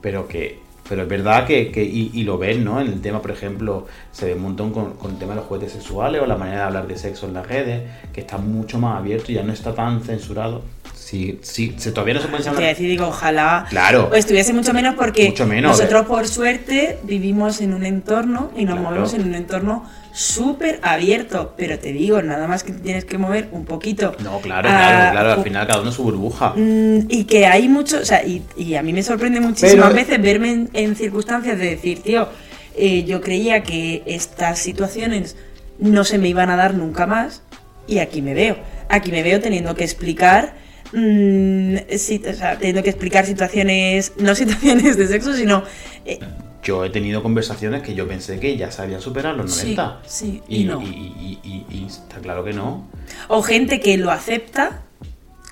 [0.00, 2.80] Pero que pero es verdad que, que- y, y lo ven, ¿no?
[2.80, 5.46] En el tema, por ejemplo, se ve un montón con, con el tema de los
[5.46, 8.80] juguetes sexuales o la manera de hablar de sexo en las redes, que está mucho
[8.80, 10.62] más abierto y ya no está tan censurado.
[10.92, 12.60] Sí, sí, se, todavía no se puede enseñar.
[12.70, 14.12] decir, digo, ojalá Claro.
[14.12, 18.74] estuviese mucho menos porque Mucho menos, nosotros por suerte vivimos en un entorno y nos
[18.74, 18.88] Claro.
[18.90, 23.18] movemos en un entorno súper abierto, pero te digo, nada más que te tienes que
[23.18, 24.14] mover un poquito.
[24.22, 26.52] No, claro, a- claro, claro, al final cada uno su burbuja.
[26.56, 29.94] Mm, y que hay mucho, o sea, y, y a mí me sorprende muchísimas Pero-
[29.94, 32.28] veces verme en, en circunstancias de decir, tío,
[32.76, 35.36] eh, yo creía que estas situaciones
[35.78, 37.42] no se me iban a dar nunca más
[37.86, 38.56] y aquí me veo.
[38.88, 40.54] Aquí me veo teniendo que explicar,
[40.92, 45.62] mm, si- o sea, teniendo que explicar situaciones, no situaciones de sexo, sino...
[46.04, 46.18] eh,
[46.62, 50.00] Yo he tenido conversaciones que yo pensé que ya sabían superar los Sí, 90.
[50.06, 50.80] sí, y, y no.
[50.82, 52.88] y- y- está claro que no.
[53.28, 54.82] o gente que lo acepta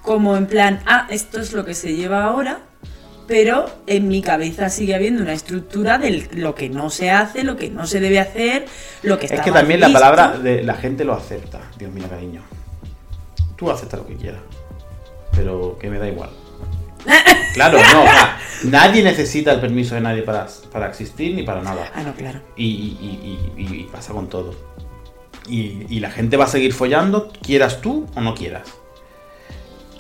[0.03, 2.61] como en plan, ah, esto es lo que se lleva ahora,
[3.27, 7.57] pero en mi cabeza sigue habiendo una estructura de lo que no se hace, lo
[7.57, 8.67] que no se debe hacer,
[9.03, 11.61] lo que está Es que mal también la palabra de la gente lo acepta.
[11.79, 12.41] Dios mío, cariño.
[13.57, 14.41] Tú aceptas lo que quieras.
[15.37, 16.31] Pero que me da igual.
[17.55, 21.63] Claro, no, o sea, nadie necesita el permiso de nadie para, para existir ni para
[21.63, 21.91] nada.
[21.95, 22.41] Ah, no, claro.
[22.57, 22.99] Y, y-
[23.57, 24.55] y- y- y pasa con todo.
[25.49, 28.69] Y, la gente va a seguir follando, quieras tú o no quieras.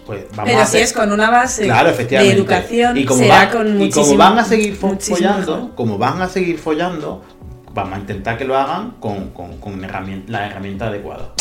[0.06, 3.20] Pues vamos Pero a si hacer- es con una base Claro, de educación, y como,
[3.20, 5.74] será va- con y como van a seguir follando, mejor.
[5.74, 7.24] como van a seguir follando,
[7.72, 9.80] vamos a intentar que lo hagan con, con,
[10.28, 11.32] la herramienta adecuada.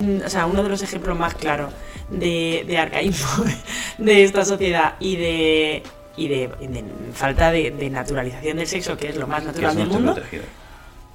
[0.00, 1.72] Mm, o sea, uno de los ejemplos más claros
[2.10, 3.44] de, de arcaísmo
[3.98, 5.82] de esta sociedad y de,
[6.16, 6.50] y de,
[7.14, 10.44] falta de, de naturalización del sexo, que es lo más natural del no mundo, protegido.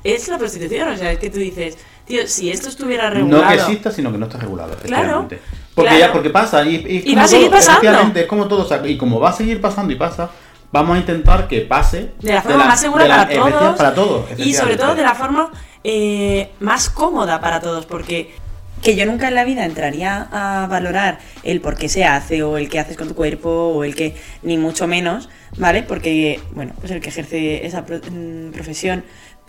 [0.03, 0.89] es la prostitución.
[0.89, 3.47] O sea, es que tú dices, tío, si esto estuviera No regulado...
[3.47, 5.39] que exista, sino que no esté regulado, efectivamente.
[5.73, 6.06] porque claro.
[6.06, 8.19] ya, porque pasa, y, va a seguir todo, pasando.
[8.19, 10.29] es como todo, o sea, y como va a seguir pasando y pasa,
[10.71, 14.25] vamos a intentar que pase de la forma más segura la- para todos, para todos,
[14.38, 15.51] y sobre todo de la forma
[15.84, 18.34] eh, más cómoda para todos porque
[18.83, 22.57] que yo nunca en la vida entraría a valorar el por qué se hace o
[22.57, 26.73] el qué haces con tu cuerpo o el que ni mucho menos vale porque bueno
[26.79, 29.05] pues el que ejerce esa mm, profesión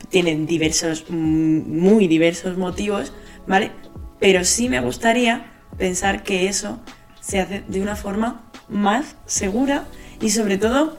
[0.08, 3.12] tiene diversos mm, muy diversos motivos
[3.48, 3.72] vale
[4.20, 6.80] pero sí me gustaría pensar que eso
[7.20, 9.84] se hace de una forma más segura
[10.20, 10.96] y sobre todo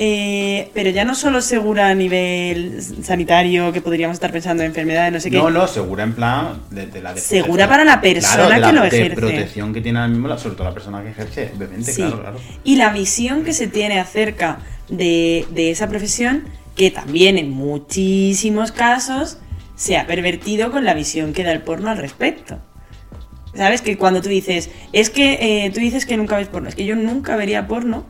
[0.00, 5.12] eh, pero ya no solo segura a nivel sanitario, que podríamos estar pensando en enfermedades,
[5.12, 5.36] no sé qué.
[5.38, 7.68] No, no, segura en plan de, de la de Segura protección.
[7.68, 9.16] para la persona Claro, de que la lo de ejerce.
[9.16, 12.02] protección que tiene ahora mismo, la- sobre todo la persona que ejerce, obviamente, Sí.
[12.02, 12.38] claro, claro.
[12.64, 16.44] Y la visión que se tiene acerca de, de esa profesión,
[16.76, 19.38] que también en muchísimos casos
[19.74, 22.58] se ha pervertido con la visión que da el porno al respecto.
[23.54, 23.80] ¿Sabes?
[23.82, 26.84] Que cuando tú dices, es que eh, tú dices que nunca ves porno, es que
[26.84, 28.04] yo nunca vería porno,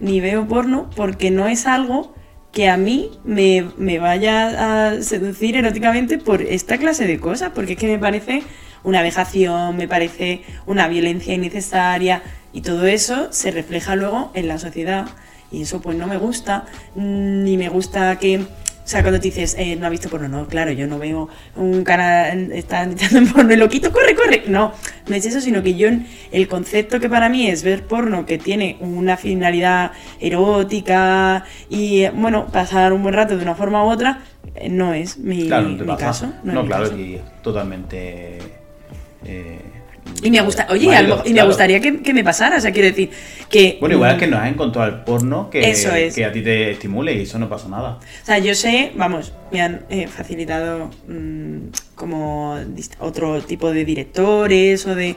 [0.00, 2.14] ni veo porno, porque no es algo
[2.52, 7.74] que a mí me, me vaya a seducir eróticamente por esta clase de cosas, porque
[7.74, 8.42] es que me parece
[8.82, 14.58] una vejación, me parece una violencia innecesaria, y todo eso se refleja luego en la
[14.58, 15.06] sociedad.
[15.52, 18.46] Y eso pues no me gusta, ni me gusta que...
[18.90, 21.28] O sea, cuando te dices, eh, no ha visto porno, no, claro, yo no veo
[21.54, 24.42] un canal, están echando en porno y lo quito, corre, corre.
[24.48, 24.72] No,
[25.06, 25.90] no es eso, sino que yo,
[26.32, 32.46] el concepto que para mí es ver porno que tiene una finalidad erótica y, bueno,
[32.48, 34.22] pasar un buen rato de una forma u otra,
[34.56, 36.04] eh, no es mi, Claro, no te mi pasa.
[36.06, 36.32] caso.
[36.42, 36.98] No, claro, caso.
[36.98, 38.38] y totalmente
[39.24, 39.60] eh,
[40.22, 40.88] Y me gusta, oye,
[41.24, 43.10] y me gustaría que, que me pasara, o sea, quiero decir
[43.48, 43.78] que...
[43.80, 46.14] Bueno, igual mm, que no has encontrado el porno que, Eso es.
[46.14, 47.98] que a ti te estimule y eso no pasa nada.
[48.22, 52.58] O sea, yo sé, vamos, me han eh, facilitado mm, como
[52.98, 55.16] otro tipo de directores o de...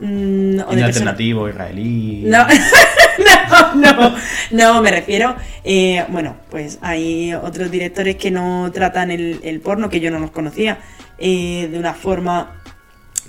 [0.00, 2.22] mm, o personas- alternativo, israelí.
[2.26, 2.46] No,
[3.74, 4.14] no, no,
[4.52, 9.88] no, me refiero, eh, bueno, pues hay otros directores que no tratan el, el porno,
[9.88, 10.78] que yo no los conocía,
[11.18, 12.55] eh, de una forma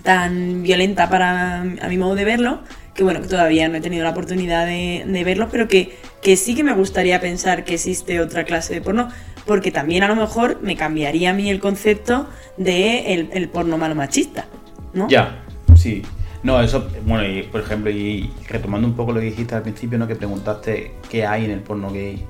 [0.03, 2.61] tan violenta para a mi modo de verlo,
[2.93, 6.35] que bueno, que todavía no he tenido la oportunidad de, de verlo, pero que, que
[6.35, 9.09] sí que me gustaría pensar que existe otra clase de porno,
[9.45, 13.95] porque también a lo mejor me cambiaría a mí el concepto de el, porno malo
[13.95, 14.45] machista,
[14.93, 15.07] ¿no?
[15.09, 15.43] Ya,
[15.75, 16.03] sí.
[16.43, 19.97] No, eso, bueno, y por ejemplo, y retomando un poco lo que dijiste al principio,
[19.97, 20.07] ¿no?
[20.07, 22.23] Que preguntaste qué hay en el porno gay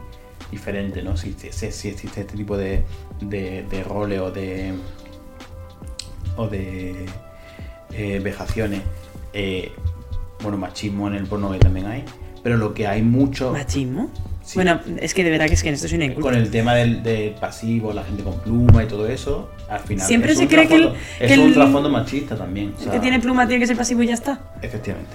[0.51, 1.17] diferente, ¿no?
[1.17, 2.83] Si, si, si existe este tipo de,
[3.21, 4.73] de roles o de.
[6.35, 7.05] o de.
[7.97, 8.81] Eh, vejaciones.
[9.33, 9.71] Eh,
[10.41, 12.03] bueno, machismo en el porno gay también hay.
[12.43, 13.51] Pero lo que hay mucho.
[13.51, 14.09] ¿Machismo?
[14.43, 14.53] Sí.
[14.55, 16.29] Bueno, es que de verdad que es que en esto soy una inculta.
[16.29, 20.07] Con el tema del, del pasivo, la gente con pluma y todo eso, al final.
[20.07, 22.69] Siempre es se cree que el- que Es un el- trasfondo machista también.
[22.69, 24.39] o El sea, que tiene pluma tiene que ser pasivo y ya está.
[24.61, 25.11] Efectivamente.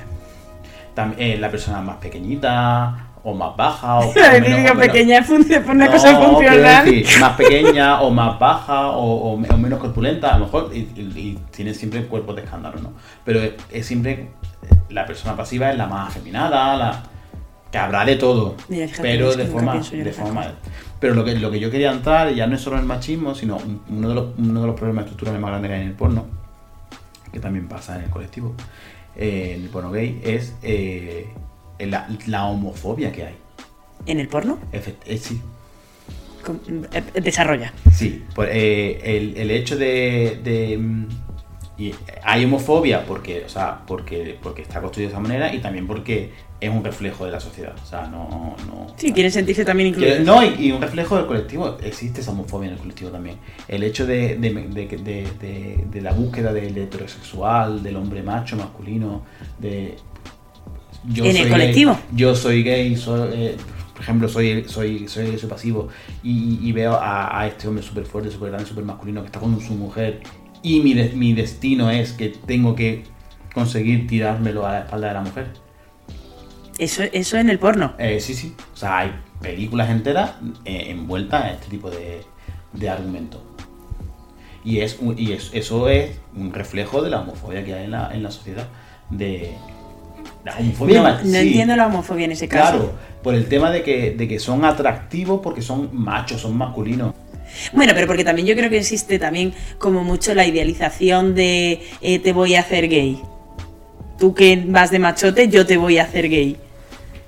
[0.94, 5.24] También la persona más pequeñita o más baja o, La típica pequeña
[5.68, 6.84] una No, cosa quiero funcional.
[6.84, 10.78] decir, más pequeña o más baja o, o- o menos corpulenta, a lo mejor, y,
[10.96, 12.92] y- y tiene siempre cuerpos de escándalo, ¿no?
[13.24, 14.30] Pero es, es siempre
[14.90, 17.02] la persona pasiva es la más afeminada, la
[17.70, 20.12] que habrá de todo, Mira, fíjate, pero de forma, de
[21.00, 23.56] pero lo que, lo que yo quería entrar ya no es solo el machismo, sino
[23.56, 25.94] un- uno de los, uno de los problemas estructurales más grandes que hay en el
[25.94, 26.26] porno,
[27.32, 28.54] que también pasa en el colectivo,
[29.16, 31.28] eh, en el porno gay, es eh,
[31.86, 33.34] la, la homofobia que hay.
[34.06, 34.58] ¿En el porno?
[34.72, 35.40] Efect- eh, sí,
[36.92, 37.72] eh, Desarrolla.
[37.92, 41.06] Sí, pues, eh, el, el hecho de, de, mm,
[41.78, 45.86] y hay homofobia porque, o sea, porque, porque está construido de esa manera y también
[45.86, 47.74] porque es un reflejo de la sociedad.
[47.82, 48.54] O sea, no.
[48.66, 50.20] no Sí, quieren sentirse también incluidos.
[50.20, 51.76] no, y, y un reflejo del colectivo.
[51.82, 53.36] Existe esa homofobia en el colectivo también.
[53.68, 59.22] El hecho de- de- de la búsqueda del heterosexual, del hombre macho, masculino,
[59.58, 59.96] de.
[61.08, 61.98] Yo En el soy gay, colectivo.
[62.14, 63.56] yo soy gay, soy, eh,
[63.94, 65.88] por ejemplo, soy, soy, soy, soy pasivo
[66.22, 69.40] y, y veo a, a este hombre súper fuerte, súper grande, súper masculino que está
[69.40, 70.20] con su mujer
[70.62, 73.04] y mi, de- mi destino es que tengo que
[73.54, 75.46] conseguir tirármelo a la espalda de la mujer.
[76.78, 77.92] Eso, eso en el porno.
[77.98, 78.54] Eh, sí, sí.
[78.72, 80.32] O sea, hay películas enteras
[80.64, 82.22] eh, envueltas en este tipo de,
[82.72, 83.42] de argumento.
[84.64, 88.10] Y, es, y es- eso es un reflejo de la homofobia que hay en la,
[88.14, 88.68] en la sociedad.
[89.10, 89.54] De
[90.44, 92.72] la homofobia ma- no sí, entiendo la homofobia en ese caso.
[92.72, 97.14] Claro, por el tema de que, de que son atractivos porque son machos, son masculinos.
[97.72, 102.18] Bueno, pero porque también yo creo que existe también como mucho la idealización de eh,
[102.18, 103.20] te voy a hacer gay.
[104.18, 106.56] Tú que vas de machote, yo te voy a hacer gay.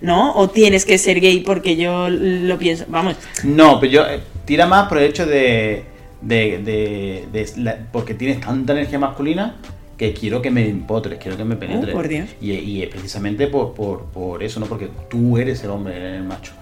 [0.01, 0.35] ¿No?
[0.35, 2.85] O tienes que ser gay porque yo lo pienso.
[2.89, 5.85] Vamos, No, pero yo eh, tira más por el hecho de,
[6.21, 9.57] de, de- de la- porque tienes tanta energía masculina
[9.97, 11.95] que quiero que me empotres, quiero que me penetres.
[11.95, 12.29] Oh, por Dios.
[12.41, 14.67] Y, y es precisamente por, por, por eso, ¿no?
[14.67, 16.53] Porque tú eres el hombre, eres el macho.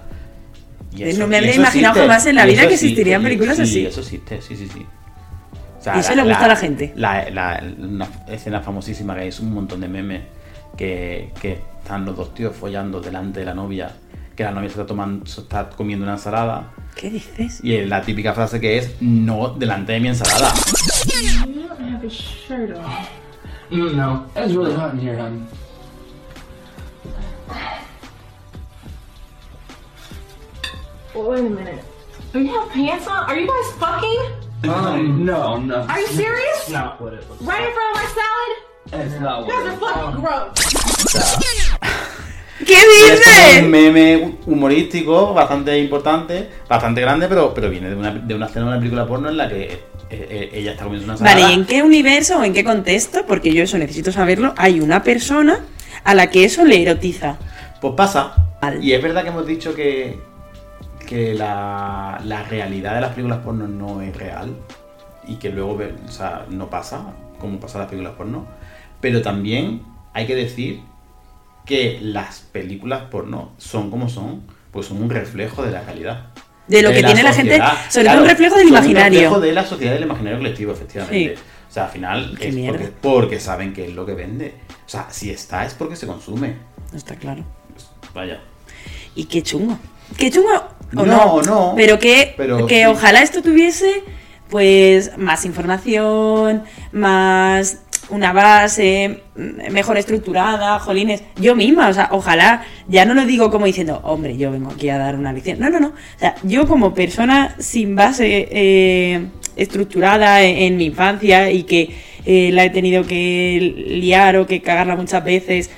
[0.95, 3.55] Y No me habría imaginado jamás en la vida eso que existe, existirían y- películas
[3.57, 3.85] sí, así.
[3.85, 4.85] eso existe, sí, sí, sí.
[5.85, 6.93] O Y eso le gusta a la gente.
[6.95, 10.21] La, la- una escena famosísima que es un montón de memes
[10.77, 13.91] que, que están los dos tíos follando delante de la novia,
[14.35, 16.71] que la novia se está, tomando, se está comiendo una ensalada.
[16.95, 17.59] ¿qué dices?
[17.63, 20.53] Y la típica frase que es no delante de mi ensalada.
[23.73, 25.47] Mm, no, it's really hot in here, hon.
[31.15, 31.83] Wait a minute.
[32.31, 33.23] Do you have pants on?
[33.27, 34.69] Are you guys fucking?
[34.69, 35.81] Um, no, no.
[35.87, 36.69] Are you serious?
[36.69, 39.05] not what it looks Right in front of my salad?
[39.05, 39.63] It's not what it is.
[39.63, 42.19] You guys are what fucking gross.
[42.59, 43.63] ¿Qué Y es como un dices?
[43.69, 48.71] meme humorístico bastante importante, bastante grande, pero, pero viene de una, de una escena de
[48.71, 51.35] una película porno en la que eh, eh, ella está comiendo una ensalada.
[51.41, 53.25] Vale, ¿y en qué universo o en qué contexto?
[53.27, 54.53] Porque yo eso necesito saberlo.
[54.57, 55.59] Hay una persona
[56.03, 57.37] a la que eso le erotiza.
[57.81, 58.33] Pues pasa.
[58.61, 58.79] Vale.
[58.81, 60.19] Y es verdad que hemos dicho que,
[61.07, 64.53] que la, la realidad de las películas porno no es real
[65.27, 68.45] y que luego ve- o sea, no pasa como pasa en las películas porno.
[69.01, 69.81] Pero también
[70.13, 70.81] hay que decir
[71.65, 76.27] que las películas porno son como son, pues son un reflejo de la realidad.
[76.67, 79.19] De lo que tiene la gente, sobre todo un reflejo del imaginario.
[79.19, 81.35] Un reflejo de la sociedad del imaginario colectivo, efectivamente.
[81.35, 81.41] Sí.
[81.69, 84.53] O sea, al final es porque, porque saben que es lo que vende.
[84.85, 86.55] O sea, si está es porque se consume.
[86.93, 87.43] Está claro.
[88.13, 88.39] Vaya.
[89.15, 89.77] Y qué chungo.
[90.17, 90.49] Qué chungo
[90.95, 91.41] o No, no.
[91.41, 92.85] no, Pero que, pero que sí.
[92.85, 94.03] ojalá esto tuviese
[94.49, 102.63] pues más información, más una base mm, mejor estructurada, jolines, yo misma, o sea, ojalá,
[102.87, 105.69] ya no lo digo como diciendo, hombre, yo vengo aquí a dar una lección, no,
[105.69, 111.49] no, no, o sea, yo como persona sin base eh, estructurada en, en mi infancia
[111.51, 115.69] y que eh, la he tenido que liar o que cagarla muchas veces,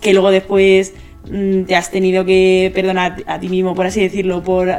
[0.00, 0.94] que luego después
[1.30, 4.72] mm, te has tenido que perdonar a ti mismo, por así decirlo, por,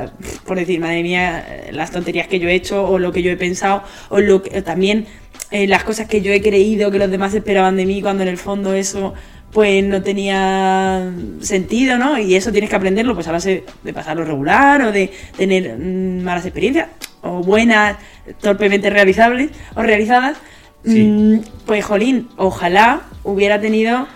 [0.46, 3.38] por decir, madre mía, las tonterías que yo he hecho o lo que yo he
[3.38, 5.06] pensado, o lo que, también
[5.52, 8.30] eh, las cosas que yo he creído que los demás esperaban de mí, cuando en
[8.30, 9.14] el fondo eso
[9.52, 11.12] pues no tenía
[11.42, 12.18] sentido, ¿no?
[12.18, 16.24] Y eso tienes que aprenderlo pues a base de pasarlo regular o de tener mm,
[16.24, 16.88] malas experiencias
[17.22, 17.98] o buenas,
[18.40, 20.38] torpemente realizables o realizadas.
[20.86, 21.04] Sí.
[21.04, 24.08] Mm, pues jolín, ojalá hubiera tenido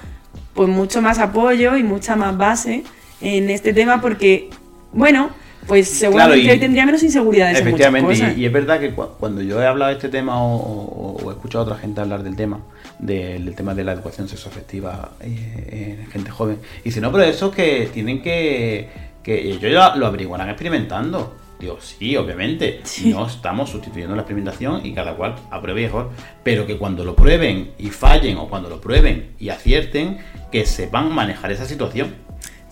[0.54, 2.84] pues mucho más apoyo y mucha más base
[3.22, 4.50] en este tema porque,
[4.94, 5.32] bueno,
[5.68, 8.38] pues seguramente Claro, y- hoy tendría menos inseguridades en Efectivamente, cosas.
[8.38, 11.18] y, y es verdad que cu- cuando yo he hablado de este tema o, o-
[11.24, 12.60] o he escuchado a otra gente hablar del tema,
[13.00, 17.24] del, del tema de la educación sexoafectiva eh, en gente joven, y dice, no, pero
[17.24, 18.90] eso que tienen que,
[19.24, 21.36] que ellos ya lo averiguarán experimentando.
[21.58, 23.12] Digo, sí, obviamente, Sí.
[23.12, 26.10] no estamos sustituyendo la experimentación y cada cual apruebe mejor,
[26.44, 30.18] pero que cuando lo prueben y fallen o cuando lo prueben y acierten,
[30.52, 32.14] que sepan manejar esa situación.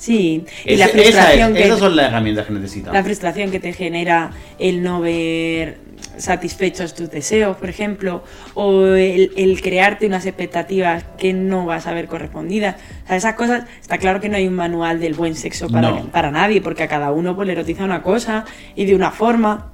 [0.03, 2.93] Sí, y la esa es- frustración que esas son las herramientas que necesitamos.
[2.93, 5.77] la frustración que te genera el no ver
[6.17, 8.21] satisfechos tus deseos, por ejemplo,
[8.53, 12.75] o el, el crearte unas expectativas que no vas a ver correspondidas.
[13.05, 15.89] O sea, esas cosas, está claro que no hay un manual del buen sexo para,
[15.89, 16.05] No.
[16.11, 18.43] para nadie, porque a cada uno pues, le erotiza una cosa
[18.75, 19.71] y de una forma.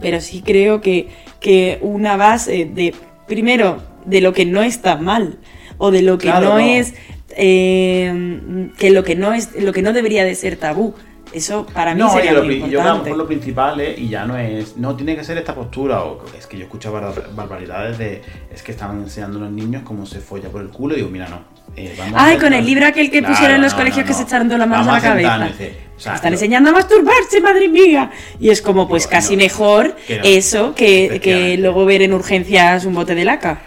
[0.00, 1.08] Pero sí creo que,
[1.40, 2.94] que una base de,
[3.26, 5.38] primero, de lo que no está mal,
[5.76, 6.58] o de lo que Claro, no, no.
[6.60, 6.94] es,
[7.36, 10.94] eh, que lo que no es, lo que no debería de ser tabú.
[11.32, 13.04] Eso para mí No, sería lo, muy yo a lo importante.
[13.04, 16.24] mejor lo principal es, y ya no es, no tiene que ser esta postura, o
[16.36, 18.20] es que yo escucho bar- barbaridades de,
[18.52, 21.08] es que estaban enseñando a los niños cómo se folla por el culo, y digo,
[21.08, 21.42] mira, no.
[21.76, 24.08] eh, vamos Ay, con el libro aquel que Claro, pusieron en los no, colegios no,
[24.08, 25.30] que se echaron todas las manos Vamos a la cabeza.
[25.30, 28.10] sentarnos y decir, o sea, Están enseñando a masturbarse, madre mía.
[28.40, 32.84] Y es como, pues Digo, casi mejor que eso que, que luego ver en urgencias
[32.86, 33.60] un bote de laca.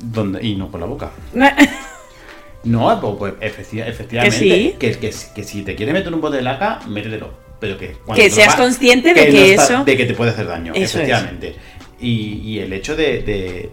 [0.00, 1.12] donde- y no por la boca.
[2.64, 4.74] No, pues, pues, efecti- efectivamente, sí.
[4.78, 7.30] que, que, que si te quieres meter un bote de laca, métetelo.
[7.60, 10.30] Pero que, Que seas va- consciente de no que está- eso- de que te puede
[10.32, 10.94] hacer daño, Eso es.
[10.94, 11.56] efectivamente.
[12.00, 13.70] Y, y el hecho de, de,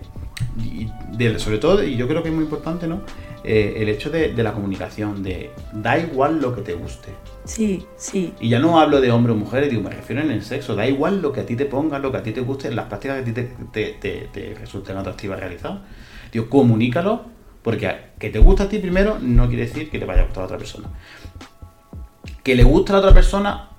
[1.18, 3.02] de- sobre todo, y yo creo que es muy importante, ¿no?
[3.44, 7.10] Eh, el hecho de, de la comunicación, de da igual lo que te guste.
[7.44, 8.34] Sí, sí.
[8.40, 10.76] Y ya no hablo de hombre o mujer, digo, me refiero en el sexo.
[10.76, 12.86] Da igual lo que a ti te ponga, lo que a ti te guste, las
[12.86, 15.82] prácticas que a ti te, te, te- te resulten atractivas realizar.
[16.32, 17.26] Digo, comunícalo,
[17.64, 20.44] porque que te gusta a ti primero no quiere decir que te vaya a gustar
[20.44, 20.90] a otra persona.
[22.44, 23.70] Que le gusta a la otra persona,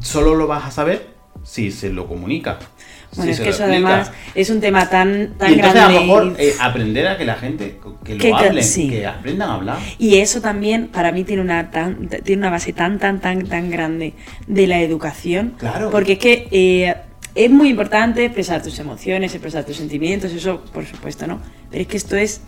[0.00, 2.58] solo lo vas a saber si se lo comunica.
[3.16, 3.88] Bueno, si es que eso explica.
[3.88, 5.80] además es un tema tan, tan Y entonces grande.
[5.98, 8.88] a lo mejor eh, aprender a que la gente, que lo Que- que- hablen, sí.
[8.90, 9.78] que aprendan a hablar.
[9.98, 13.70] Y eso también para mí tiene una tan, tiene una base tan tan tan tan
[13.70, 14.14] grande
[14.48, 15.54] de la educación.
[15.58, 15.90] Claro.
[15.90, 16.96] Porque es que eh,
[17.34, 21.40] es muy importante expresar tus emociones, expresar tus sentimientos, eso por supuesto, ¿no?
[21.70, 22.42] Pero es que esto es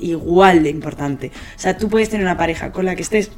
[0.00, 1.30] igual de importante.
[1.56, 3.30] O sea, tú puedes tener una pareja con la que estés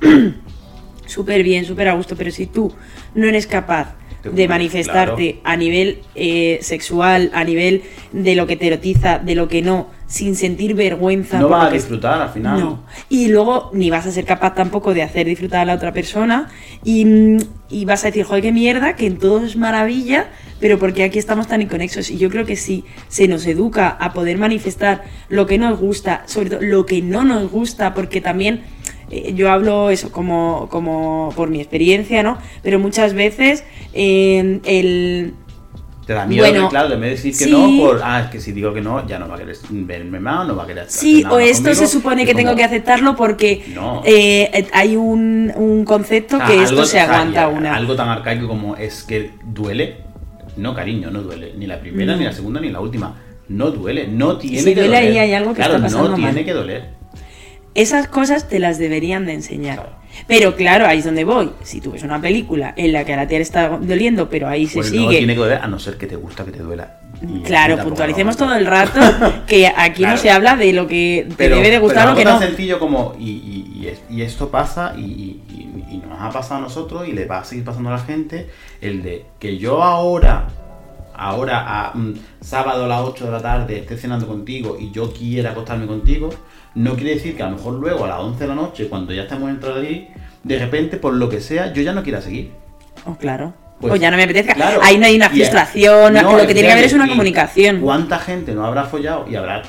[1.06, 2.72] súper bien, súper a gusto, pero si tú
[3.14, 8.68] no eres capaz de manifestarte a nivel eh, sexual, a nivel de lo que te
[8.68, 11.40] erotiza, de lo que no, sin sentir vergüenza.
[11.40, 12.58] No vas a disfrutar al final.
[12.58, 12.84] no.
[13.10, 16.48] Y luego ni vas a ser capaz tampoco de hacer disfrutar a la otra persona
[16.82, 17.38] y, mm,
[17.68, 20.28] y vas a decir, joder, qué mierda, que en todo es maravilla,
[20.64, 22.10] pero porque aquí estamos tan inconexos.
[22.10, 26.22] Y yo creo que si se nos educa a poder manifestar lo que nos gusta,
[26.24, 28.62] sobre todo lo que no nos gusta, porque también
[29.10, 32.38] eh, yo hablo eso como, como por mi experiencia, ¿no?
[32.62, 35.34] Pero muchas veces eh, el...
[36.06, 37.50] Te da miedo, Bueno, que, claro, en vez de decir que sí.
[37.50, 40.18] no, por, ah, es que si digo que no, ya no va a querer verme
[40.18, 41.80] más, no va a querer hacer Sí, nada o esto conmigo.
[41.80, 44.00] se supone que tengo que aceptarlo porque No.
[44.06, 47.74] eh, eh, hay un, un concepto ah, que esto algo- se aguanta ya, una.
[47.76, 50.13] Algo tan arcaico como es que duele.
[50.56, 51.52] No, cariño, no duele.
[51.56, 52.18] Ni la primera, No.
[52.18, 53.14] ni la segunda, ni la última.
[53.48, 55.10] No duele, no tiene si que duele doler.
[55.10, 56.44] ahí hay algo que claro, está pasando no tiene mal.
[56.44, 56.84] que doler.
[57.74, 59.74] Esas cosas te las deberían de enseñar.
[59.76, 59.92] Claro.
[60.28, 61.50] Pero claro, ahí es donde voy.
[61.64, 64.46] Si tú ves una película en la que a la tía le está doliendo, pero
[64.48, 65.18] ahí se Pues no sigue.
[65.18, 67.00] tiene que doler, a no ser que te gusta que te duela.
[67.20, 69.00] Y- Claro, puntualicemos todo el rato
[69.48, 70.14] que aquí Claro.
[70.16, 72.38] no se habla de lo que te Pero- debe de gustar o que no.
[72.38, 75.40] tan sencillo como, y, es- y esto pasa, y,
[75.94, 78.50] y- nos ha pasado a nosotros, y le va a seguir pasando a la gente,
[78.80, 80.48] el de que yo ahora,
[81.14, 85.12] ahora a mm, sábado a las 8 de la tarde esté cenando contigo y yo
[85.12, 86.30] quiera acostarme contigo,
[86.74, 89.12] no quiere decir que a lo mejor luego a las 11 de la noche, cuando
[89.12, 90.08] ya estamos entrando allí,
[90.42, 92.52] de repente, por lo que sea, yo ya no quiera seguir.
[93.06, 93.54] Oh, claro.
[93.80, 94.54] pues, o ya no me apetezca.
[94.54, 94.80] claro.
[94.82, 97.80] Ahí no hay una frustración, no, lo que tiene que haber es una comunicación.
[97.80, 99.62] ¿Cuánta gente no habrá follado y habrá,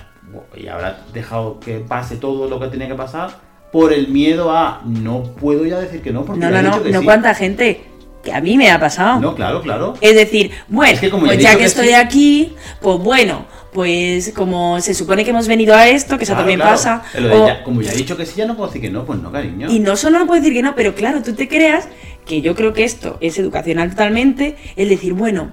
[0.56, 3.45] y habrá dejado que pase todo lo que tenía que pasar
[3.76, 6.24] por el miedo a no puedo ya decir que no?
[6.24, 7.04] Porque No, no, no, no sí"?
[7.06, 7.82] cuánta gente,
[8.24, 9.20] que a mí me ha pasado.
[9.20, 9.96] No, claro, claro.
[10.00, 13.46] Es decir, bueno, Es que como ya pues ya que, estoy sí- aquí, pues bueno,
[13.74, 16.72] pues como se supone que hemos venido a esto, que eso Claro, también claro.
[16.72, 17.04] pasa.
[17.18, 19.20] O- ya- como ya he dicho que sí, ya no puedo decir que no, pues
[19.20, 19.68] no, cariño.
[19.70, 21.90] y no solo no puedo decir que no, pero claro, tú te creas
[22.26, 25.52] que yo creo que esto es educacional totalmente, el decir, bueno,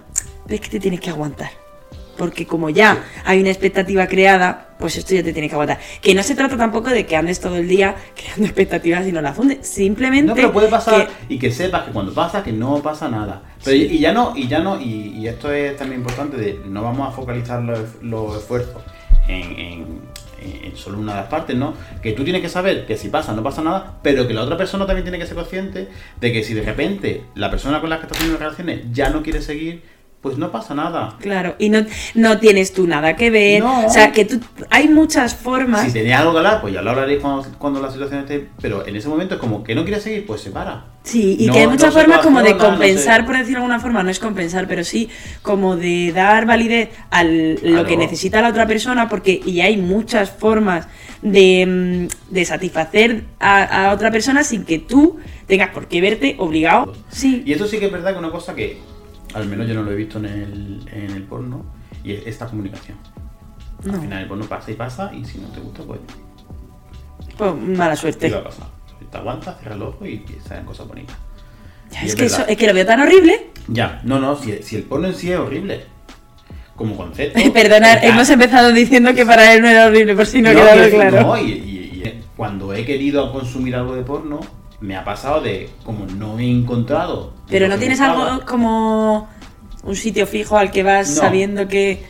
[0.48, 1.50] es que te tienes que aguantar.
[2.16, 5.78] Porque como ya hay una expectativa creada, pues esto ya te tiene que aguantar.
[6.02, 9.22] Que no se trata tampoco de que andes todo el día creando expectativas y no
[9.22, 9.66] las fundes.
[9.66, 10.26] Simplemente.
[10.28, 13.42] No, pero puede pasar que- y que sepas que cuando pasa que no pasa nada.
[13.64, 16.60] Pero y, y ya no, y ya no, y, y esto es también importante de
[16.66, 18.82] no vamos a focalizar los, los esfuerzos
[19.28, 20.12] en, en-
[20.42, 21.72] en solo una de las partes, ¿no?
[22.02, 24.56] Que tú tienes que saber que si pasa no pasa nada, pero que la otra
[24.56, 25.86] persona también tiene que ser consciente
[26.20, 29.22] de que si de repente la persona con la que estás teniendo relaciones ya no
[29.22, 29.84] quiere seguir,
[30.22, 31.16] pues no pasa nada.
[31.20, 33.60] Claro, y no, no tienes tú nada que ver.
[33.60, 33.86] No.
[33.86, 34.40] O sea, que tú.
[34.70, 35.86] Hay muchas formas.
[35.86, 38.48] Si tenías algo que hablar, pues ya lo hablaréis cuando, cuando la situación esté.
[38.60, 40.84] Pero en ese momento es como que no quiere seguir, pues se para.
[41.02, 44.04] Sí, y No- que hay muchas formas como de compensar, por decirlo de alguna forma,
[44.04, 45.08] no es compensar, pero sí
[45.42, 47.84] como de dar validez a lo Claro.
[47.88, 50.86] que necesita la otra persona, porque y hay muchas formas
[51.20, 55.18] de, mm, de satisfacer a, a otra persona sin que tú
[55.48, 56.92] tengas por qué verte obligado.
[57.10, 58.78] Sí, Y esto sí que es verdad que una cosa que,
[59.34, 61.64] al menos yo no lo he visto en el, en el porno,
[62.04, 62.96] y es esta comunicación.
[63.84, 63.94] No.
[63.94, 66.00] Al final el porno pasa y pasa, y si no te gusta, pues
[67.36, 68.30] pues mala te suerte.
[68.30, 68.66] va a pasar.
[69.10, 71.16] Te aguantas, cierras el ojo y salen cosas bonitas.
[71.90, 73.48] Ya, es, es que eso, es que lo veo tan horrible.
[73.68, 75.84] Ya, no, no, si, si el porno en sí es horrible.
[76.76, 77.38] Como concepto.
[77.52, 78.08] Perdonad, ya.
[78.08, 81.20] hemos empezado diciendo que para él no era horrible, por si no, quiero decir, claro.
[81.22, 84.40] no, y, y- y cuando he querido consumir algo de porno,
[84.82, 87.32] me ha pasado de como no he encontrado.
[87.48, 89.28] Pero no tienes algo como
[89.84, 91.16] un sitio fijo al que vas No.
[91.22, 92.02] sabiendo que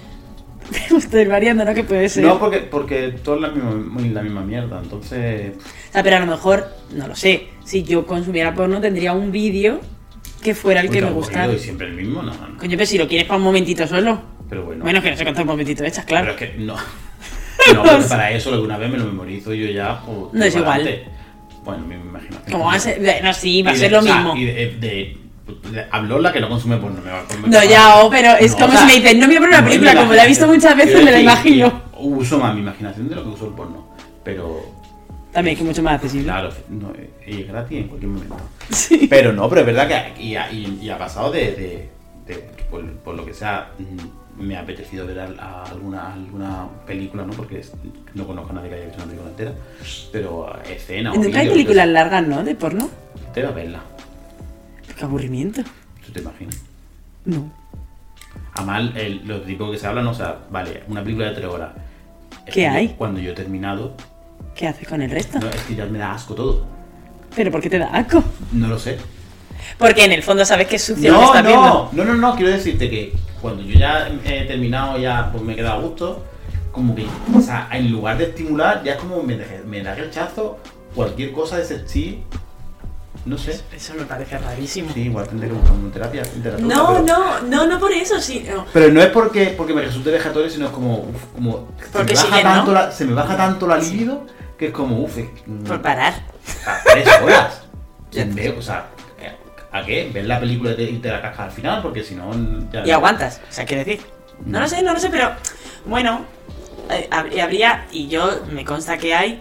[0.97, 1.75] estoy variando, ¿no?
[1.75, 2.25] Que puede ser.
[2.25, 5.53] No, porque, porque todo es la misma, la misma mierda, entonces.
[5.91, 9.31] O sea, pero a lo mejor, no lo sé, si yo consumiera porno tendría un
[9.33, 9.81] vídeo
[10.43, 11.53] que fuera el Uy, que me gustara.
[11.53, 12.59] Y siempre el mismo, no, no.
[12.59, 14.21] Coño, pero si lo quieres para un momentito solo.
[14.49, 14.83] Pero bueno.
[14.83, 16.33] Bueno, que no sé cuántos momentitos echas, claro.
[16.39, 16.77] Pero es que no.
[17.75, 20.01] No, para eso alguna vez me lo memorizo yo ya.
[20.05, 21.05] pues, No es igual.
[21.65, 22.51] Bueno, mi imaginación.
[22.53, 24.35] Como va a ser, no, sí, va a ser lo mismo.
[24.37, 25.17] Y de, de-
[25.71, 27.01] de- habló la que no consume porno.
[27.03, 29.21] Me va, me No, ya, oh, pero es No, como o sea, si me dicen,
[29.21, 31.83] no me voy a una película, como la he visto muchas veces, me la imagino.
[31.99, 33.89] Uso más mi imaginación de lo que uso el porno.
[34.25, 34.61] Pero.
[35.33, 36.25] También que es mucho más accesible.
[36.25, 36.93] Claro, no,
[37.27, 38.37] y es gratis en cualquier momento.
[38.71, 39.07] Sí.
[39.09, 41.89] Pero no, pero es verdad que y, ha- y- y ha pasado de, de-
[42.27, 42.39] de-
[42.71, 47.25] por, por lo que sea, mm, me ha apetecido ver al- a alguna, alguna película,
[47.25, 47.33] ¿no?
[47.33, 47.65] Porque
[48.15, 49.53] no conozco a nadie que haya visto una película entera,
[50.11, 52.43] pero escena o Nunca hay películas largas, ¿no?
[52.43, 52.89] De porno.
[53.35, 53.81] Te va a verla,
[54.99, 55.63] Qué aburrimiento.
[56.05, 56.61] tú te imaginas.
[57.25, 57.51] No.
[58.55, 61.47] Además, el- lo típico que se habla, no, o sea, vale, una película de tres
[61.47, 61.71] horas.
[62.33, 62.89] Es ¿Qué que yo- hay?
[62.99, 63.95] cuando yo he terminado,
[64.55, 65.39] ¿Qué haces con el resto?
[65.39, 66.67] no, es que ya me da asco todo.
[67.35, 68.23] ¿Pero por qué te da asco?
[68.53, 68.99] No lo sé.
[69.79, 71.91] Porque en el fondo sabes que es sucio lo que No, estás viendo.
[71.93, 73.13] no, no, no, no, quiero decirte que
[73.43, 76.25] cuando yo ya he terminado, ya pues me he quedado a gusto,
[76.71, 77.05] como que,
[77.37, 80.59] o sea, en lugar de estimular, ya es como me, da rechazo
[80.95, 82.19] cualquier cosa de ese estilo,
[83.27, 83.61] no sé.
[83.75, 84.93] Eso me parece rarísimo.
[84.93, 86.23] Sí, igual tendré que buscar una terapia.
[86.61, 88.47] No, pero, no, no, no por eso, sí.
[88.49, 88.65] no.
[88.73, 92.25] Pero no es porque, porque me resulte vejatorio, sino es como, uf, como Porque se,
[92.25, 94.27] me baja tanto la, se me baja tanto la libido
[94.59, 96.15] que es como, uff, es- mm, Por parar.
[96.67, 97.63] a tres horas.
[98.13, 98.87] Veo, o sea,
[99.73, 100.11] ¿a qué?
[100.13, 101.83] ¿Ver la película y te, y te la cascas al final?
[101.83, 102.31] Porque si no...
[102.73, 104.05] ya Y aguantas, o sea, quiere decir.
[104.45, 105.33] No lo sé, no lo sé, pero
[105.87, 106.25] bueno,
[106.91, 109.39] eh, hab- habría, y yo me consta que hay,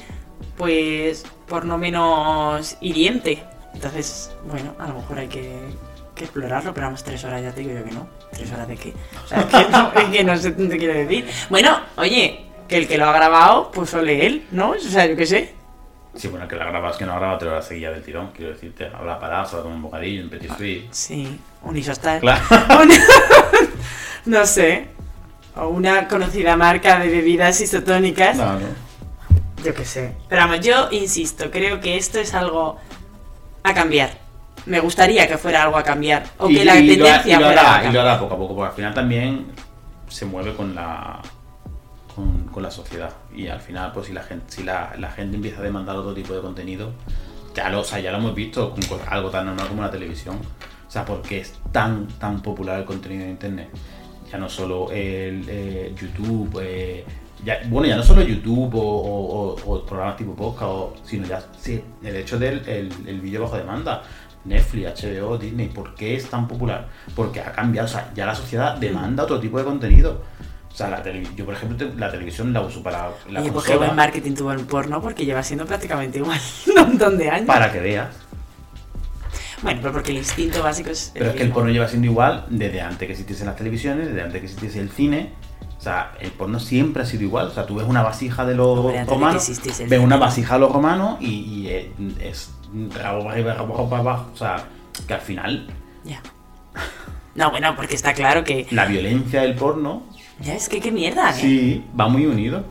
[0.57, 3.43] pues por no menos hiriente.
[3.73, 5.59] Entonces, bueno, a lo mejor hay que,
[6.13, 8.07] que explorarlo, pero vamos, tres horas ya te digo yo que no.
[8.31, 8.93] ¿Tres horas de qué?
[9.23, 11.27] O sea, que no, es que no sé te quiero decir.
[11.49, 14.71] Bueno, oye, que el que lo ha grabado, pues ole él, ¿no?
[14.71, 15.55] O sea, yo qué sé.
[16.15, 18.31] Sí, bueno, que la grabas, que no grabas, te lo seguía del tirón.
[18.35, 20.87] Quiero decirte, habrá parado, a tomar un bocadillo, un petit suite.
[20.91, 22.19] Sí, un isostar.
[22.19, 22.43] Claro.
[24.25, 24.87] No sé.
[25.55, 28.37] O una conocida marca de bebidas isotónicas.
[28.37, 28.67] No, no.
[29.63, 30.13] Yo qué sé.
[30.29, 32.77] Pero vamos, yo insisto, creo que esto es algo
[33.63, 34.11] a cambiar.
[34.65, 36.23] Me gustaría que fuera algo a cambiar.
[36.37, 38.19] O Y- que la y lo tendencia y lo fuera hará, a y lo hará
[38.19, 39.45] poco a poco, porque al final también
[40.07, 41.19] se mueve con la
[42.11, 43.13] con, la sociedad.
[43.33, 46.13] Y al final, pues si la gente, si la, la gente empieza a demandar otro
[46.13, 46.91] tipo de contenido,
[47.55, 50.37] ya lo, o sea, ya lo hemos visto con algo tan normal como la televisión.
[50.87, 53.69] O sea, porque es tan, tan popular el contenido de internet.
[54.31, 57.05] Ya no solo el eh, YouTube, eh,
[57.43, 62.37] ya, bueno, ya no solo YouTube o, programas tipo podcast, sino ya sí, el hecho
[62.37, 64.03] del el, el vídeo bajo demanda.
[64.43, 66.87] Netflix, HBO, Disney, ¿por qué es tan popular?
[67.15, 70.21] Porque ha cambiado, o sea, ya la sociedad demanda otro tipo de contenido.
[70.73, 73.51] O sea, la tele- yo por ejemplo te- la televisión la uso para la Oye,
[73.51, 77.45] consola, buen marketing tuvo el porno porque lleva siendo prácticamente igual un montón de años.
[77.47, 78.15] para que veas.
[79.61, 81.11] Bueno, pero porque el instinto básico es.
[81.13, 84.21] Pero es que el porno lleva siendo igual desde antes que existiesen las televisiones, desde
[84.23, 85.33] antes que existiese el cine.
[85.77, 87.47] O sea, el porno siempre ha sido igual.
[87.47, 89.51] O sea, tú ves una vasija de los Hombre, de romanos,
[89.87, 91.85] ves una vasija de los romanos y, y es,
[92.21, 92.49] es
[92.99, 94.31] rabo para arriba, rabo para abajo.
[94.33, 94.65] O sea,
[95.07, 95.67] que al final
[96.03, 96.21] Ya.
[97.35, 98.65] No, bueno, porque está claro que.
[98.71, 100.03] la violencia del porno,
[100.39, 101.33] Ya es que qué mierda, ¿eh?
[101.39, 102.65] sí, va muy unido.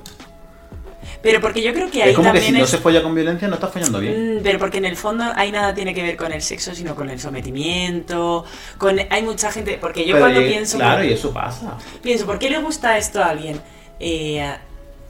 [1.22, 3.14] Pero porque yo creo que ahí Es como que también si no se folla con
[3.14, 4.38] violencia no estás follando bien.
[4.38, 6.94] Mm, Pero porque en el fondo ahí nada tiene que ver con el sexo, sino
[6.94, 8.44] con el sometimiento.
[8.78, 9.78] Con hay mucha gente.
[9.80, 10.78] Porque yo Pero, cuando pienso.
[10.78, 11.76] Claro, y eso pasa.
[12.02, 13.60] Pienso, ¿por qué le gusta esto a alguien?
[13.98, 14.56] Eh,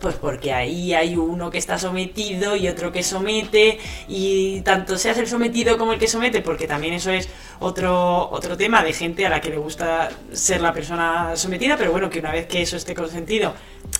[0.01, 3.79] pues porque ahí hay uno que está sometido y otro que somete,
[4.09, 7.29] y tanto seas el sometido como el que somete, porque también eso es
[7.61, 11.93] otro, otro tema de gente a la que le gusta ser la persona sometida, pero
[11.93, 13.53] bueno, que una vez que eso esté consentido,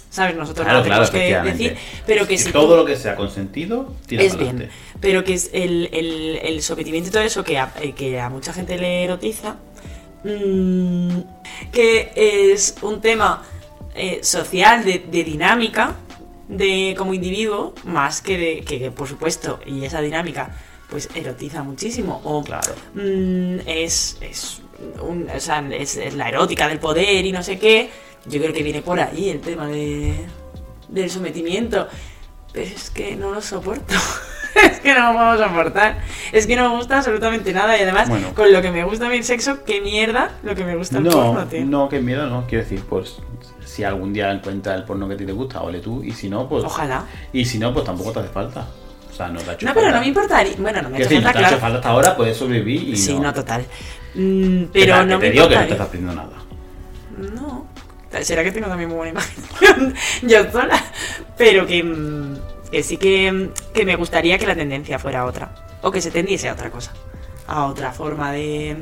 [0.09, 0.35] ¿sabes?
[0.37, 1.77] Nosotros Claro, no tenemos claro, que decir,
[2.07, 4.75] pero que Si si todo tú- lo que sea consentido, tira es bien, adelante.
[5.01, 8.31] pero que es el, el, el sometimiento y todo eso que a, eh, que a
[8.31, 9.57] mucha gente le erotiza,
[10.25, 11.19] mm,
[11.73, 12.13] que
[12.53, 13.43] es un tema
[13.95, 15.95] eh, social, de, de dinámica,
[16.49, 20.51] de como individuo, más que de que, que, por supuesto, y esa dinámica
[20.89, 22.75] pues erotiza muchísimo, o Claro.
[22.95, 24.61] mm, es, es,
[25.01, 27.91] un- o sea, es- es la erótica del poder y no sé qué,
[28.27, 30.15] yo creo que viene por ahí el tema de,
[30.89, 31.87] del sometimiento.
[32.53, 33.95] Pero es que no lo soporto.
[34.65, 36.01] es que no lo puedo soportar.
[36.33, 37.79] Es que no me gusta absolutamente nada.
[37.79, 38.35] Y además, Bueno.
[38.35, 41.05] con lo que me gusta a el sexo, qué mierda lo que me gusta el
[41.05, 41.65] No, porno, tío.
[41.65, 42.49] no, que miedo no.
[42.49, 43.19] Quiero decir, pues
[43.71, 46.03] si algún día encuentras el porno que a ti te gusta, ole tú.
[46.03, 46.65] Y si no, pues.
[46.65, 47.05] Ojalá.
[47.33, 48.67] Y si no, pues tampoco te hace falta.
[49.11, 49.97] O sea, no te ha hecho No, pero falta.
[49.99, 50.55] no me importaría.
[50.59, 52.89] Bueno, no me ha hecho no falta, te ha hecho falta hasta ahora, puedes sobrevivir
[52.91, 53.23] y Sí, no.
[53.25, 53.65] no, total.
[54.15, 56.37] Mm, Que pero te- no que me te digo que no te estás perdiendo nada.
[57.19, 57.67] No.
[58.23, 60.83] Será que tengo también muy buena imagen yo sola.
[61.37, 62.37] Pero que, mm,
[62.73, 65.55] que sí que, mm, que me gustaría que la tendencia fuera otra.
[65.83, 66.93] O que se tendiese a otra cosa.
[67.47, 68.77] A otra forma de.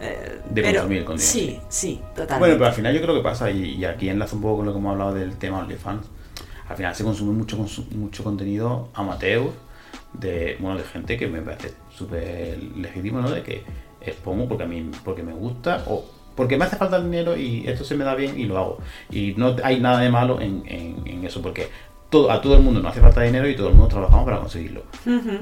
[0.00, 1.32] Eh, De pero- consumir contenido.
[1.32, 2.38] Sí, sí, totalmente.
[2.38, 4.66] Bueno, pero al final yo creo que pasa, y, y aquí enlazo un poco con
[4.66, 6.06] lo que hemos hablado del tema OnlyFans.
[6.68, 9.50] Al final se consume mucho, consu- mucho contenido amateur
[10.12, 13.30] de, bueno, de gente que me parece súper legítimo, ¿no?
[13.30, 13.62] De que
[14.00, 16.04] expongo porque a mí porque me gusta o
[16.36, 18.78] porque me hace falta el dinero y esto se me da bien y lo hago.
[19.10, 21.68] Y no hay nada de malo en, en- en eso porque
[22.08, 24.38] todo, a todo el mundo no hace falta dinero y todo el mundo trabajamos para
[24.38, 24.84] conseguirlo.
[25.04, 25.38] Ujú.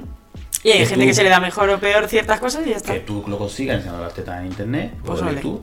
[0.62, 2.76] Y hay gente tú- que se le da mejor o peor ciertas cosas y ya
[2.76, 2.92] está.
[2.94, 5.40] Que tú lo consigas enseñando las tetas en internet, Pues pues ole.
[5.40, 5.60] tú,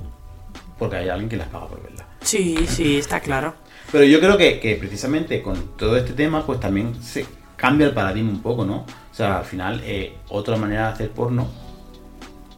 [0.80, 2.06] porque hay alguien que las paga por verlas.
[2.22, 3.54] Sí, sí, está claro.
[3.92, 7.26] Pero yo creo que, que precisamente con todo este tema, pues también se
[7.56, 8.78] cambia el paradigma un poco, ¿no?
[8.78, 11.48] O sea, al final, eh, otra manera de hacer porno,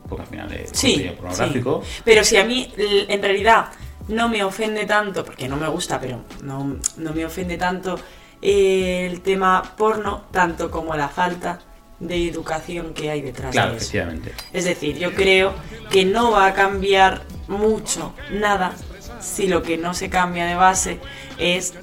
[0.08, 1.82] porque al final es Sí, contenido pornográfico.
[1.86, 2.02] sí.
[2.06, 3.66] Pero si a mí en realidad
[4.08, 8.00] no me ofende tanto, porque no me gusta, pero no, no me ofende tanto
[8.42, 11.60] eh, el tema porno, tanto como la falta
[12.00, 13.86] de educación que hay detrás Claro, de eso.
[13.88, 14.34] efectivamente.
[14.54, 15.54] Es decir, yo creo
[15.92, 18.74] que no va a cambiar mucho nada
[19.20, 21.00] si lo que no se cambia de base
[21.40, 21.74] es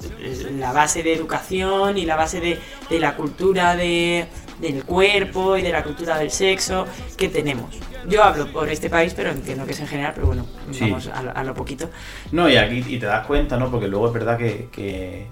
[0.57, 2.59] la base de educación y la base de,
[2.89, 4.27] de la cultura de,
[4.61, 6.87] del cuerpo y de la cultura del sexo
[7.17, 7.75] que tenemos.
[8.07, 10.81] Yo hablo por este país, pero entiendo que es en general, pero bueno, Sí.
[10.81, 11.89] vamos a, lo- a lo poquito.
[12.31, 13.69] No, y aquí y te das cuenta, ¿no?
[13.71, 15.25] Porque luego es verdad que, que,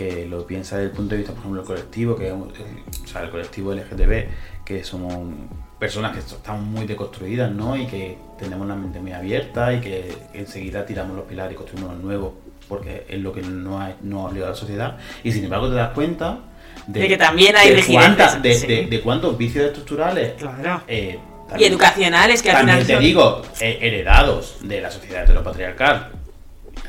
[0.00, 2.50] que lo piensas desde el punto de vista, por ejemplo, del colectivo, que es un-
[2.56, 4.28] el, o sea, el colectivo LGTB,
[4.64, 5.12] que somos
[5.78, 7.76] personas que estamos muy deconstruidas, ¿no?
[7.76, 11.92] Y que tenemos la mente muy abierta y que enseguida tiramos los pilares y construimos
[11.94, 12.32] los nuevos,
[12.68, 14.96] porque es lo que no ha, no ha obligado a la sociedad.
[15.22, 16.38] Y sin embargo te das cuenta
[16.86, 18.66] De que también hay de, cuántas- de, sí.
[18.66, 20.82] de- de cuántos vicios estructurales Claro.
[20.88, 21.18] eh,
[21.58, 26.10] Y educacionales que al también final te son- digo, eh, heredados de la sociedad heteropatriarcal.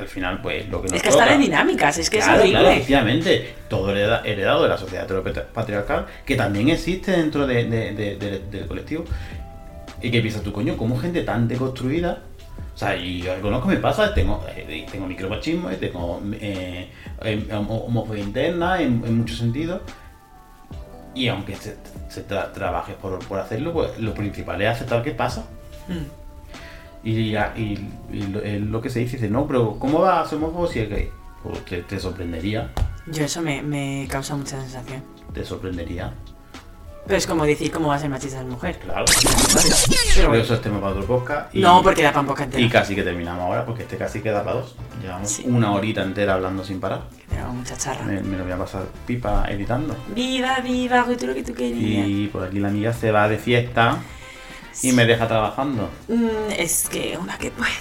[0.02, 1.34] Al final, pues lo que nos Es que toca.
[1.34, 2.60] en dinámicas, es que Claro, es horrible.
[2.60, 3.54] claro, efectivamente.
[3.70, 8.40] Todo hereda- heredado de la sociedad heteropatriarcal, que también existe dentro de- de- de- de-
[8.40, 9.06] del colectivo.
[10.02, 12.24] Y que piensas tú, coño, como gente tan deconstruida.
[12.74, 16.90] O sea, y yo reconozco me pasa, tengo, eh, tengo micromachismo, tengo eh,
[17.24, 19.82] eh, homo- homofobia interna en, en muchos sentidos.
[21.14, 21.76] Y aunque se,
[22.10, 25.46] se tra- trabaje por, por hacerlo, pues lo principal es aceptar que pasa.
[25.88, 26.21] Mm.
[27.04, 27.80] Y, ya- y,
[28.12, 28.22] y
[28.60, 31.10] lo, que se dice, dice, no, pero ¿cómo va ser homófobo si es gay?
[31.44, 32.72] Pues te, te sorprendería,
[33.08, 35.02] Yo eso me, me causa mucha sensación.
[35.34, 36.14] te sorprendería,
[37.08, 38.78] Pero es como decir cómo va a ser machista la mujer.
[38.78, 39.06] claro.
[40.16, 40.44] Pero bueno.
[40.44, 41.56] eso es tema para otro podcast.
[41.56, 42.62] Y, No, porque da pan poca entera.
[42.64, 44.76] Y casi que terminamos ahora, porque este casi queda para dos.
[45.02, 45.44] Llevamos Sí.
[45.48, 47.02] una horita entera hablando sin parar.
[47.28, 48.06] Tenemos mucha charra.
[48.06, 49.96] Me, me lo voy a pasar pipa editando.
[50.14, 52.08] Viva, viva, tú lo que tú querías.
[52.08, 53.98] Y por aquí la amiga se va de fiesta.
[54.82, 55.90] Y me deja trabajando.
[56.08, 57.72] Mm, es que una que puede.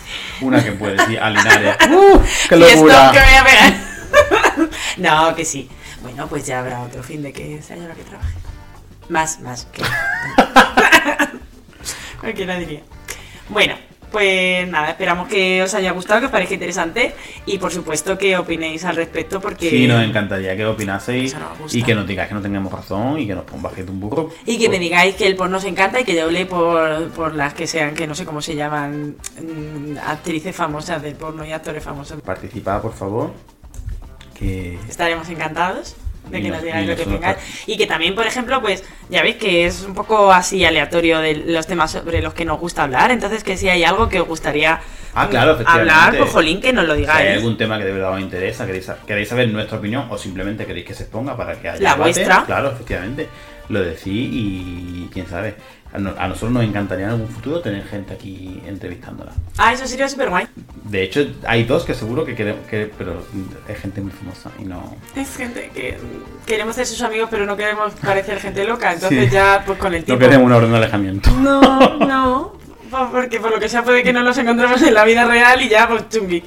[0.41, 1.77] Una que puede, sí, a Linares.
[1.91, 2.21] ¡Uh!
[2.49, 3.11] ¡Qué locura!
[3.13, 4.71] que me voy a pegar.
[4.99, 5.69] no, que sí.
[6.03, 8.35] Bueno, pues ya habrá otro fin de que sea yo la que trabaje.
[9.09, 9.83] Más, más que.
[12.21, 12.83] Cualquiera diría.
[13.49, 13.75] Bueno,
[14.11, 17.15] pues nada, esperamos que os haya gustado, que os parezca interesante
[17.47, 19.71] y por supuesto que opinéis al respecto porque...
[19.71, 21.37] Sí, nos encantaría que opinaseis
[21.73, 24.31] y que nos digáis que no tengamos razón y que nos pongáis un burro.
[24.47, 27.35] Y que me digáis que el porno os encanta y que yo hable por, por
[27.35, 31.53] las que sean, que no sé cómo se llaman, mm, actrices famosas del porno y
[31.53, 32.21] actores famosos.
[32.23, 33.33] Participad, por favor.
[34.35, 35.97] Que Estaremos encantados
[36.29, 37.37] de que nos- nos digáis y lo que tengáis.
[37.67, 41.35] Y que también, por ejemplo, pues ya veis que es un poco así aleatorio de
[41.35, 43.11] los temas sobre los que nos gusta hablar.
[43.11, 44.81] Entonces, que si hay algo que os gustaría
[45.15, 45.93] Ah, claro, mm, efectivamente.
[45.93, 47.37] hablar, pues jolín, que nos lo si hay digáis.
[47.39, 50.87] algún tema que de verdad os interesa, queréis, queréis saber nuestra opinión o simplemente queréis
[50.87, 52.45] que se exponga para que haya La debate, vuestra.
[52.45, 53.29] Claro, efectivamente.
[53.69, 55.55] Lo decís y quién sabe.
[55.93, 59.33] A, no- nosotros nos encantaría en algún futuro tener gente aquí entrevistándola.
[59.59, 60.47] Ah, eso sería súper guay.
[60.85, 63.25] De hecho, hay dos que seguro que queremos, que, pero
[63.69, 64.97] es gente muy famosa y no...
[65.17, 65.97] Es gente que
[66.47, 68.93] queremos ser sus amigos, pero no queremos parecer gente loca.
[68.95, 69.35] Entonces Sí.
[69.35, 70.25] ya, pues con el No tiempo...
[70.25, 71.31] queremos una orden de alejamiento.
[71.33, 71.61] No,
[71.99, 72.53] no.
[72.91, 75.61] Pues Porque por lo que sea puede que no los encontremos en la vida real
[75.63, 76.43] y ya, pues chungui.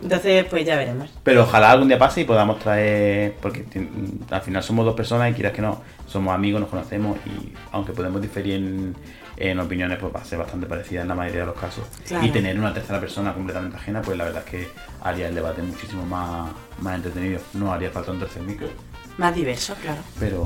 [0.00, 1.10] Entonces, pues ya veremos.
[1.24, 3.88] Pero ojalá algún día pase y podamos traer, porque ti-
[4.30, 7.92] al final somos dos personas y quieras que no, somos amigos, nos conocemos y aunque
[7.92, 8.94] podemos diferir en,
[9.38, 11.84] en opiniones, pues va a ser bastante parecida en la mayoría de los casos.
[12.06, 12.24] Claro.
[12.24, 14.68] Y tener una tercera persona completamente ajena, pues la verdad es que
[15.02, 16.48] haría el debate muchísimo más,
[16.80, 17.40] más entretenido.
[17.54, 18.68] No haría falta un tercer micro,
[19.16, 20.00] Más diverso, claro.
[20.20, 20.44] pero...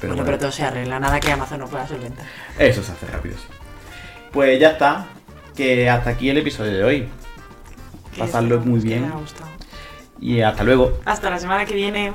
[0.00, 2.24] Pero bueno, bueno, pero todo se arregla, nada que Amazon no pueda solventar.
[2.58, 3.36] eso se hace rápido.
[3.36, 3.44] sí.
[4.32, 5.06] Pues ya está,
[5.56, 7.08] que hasta aquí el episodio de hoy.
[8.16, 9.04] Pasadlo muy bien.
[9.04, 9.50] os haya gustado.
[10.20, 10.98] Y hasta luego.
[11.04, 12.12] Hasta la semana que viene.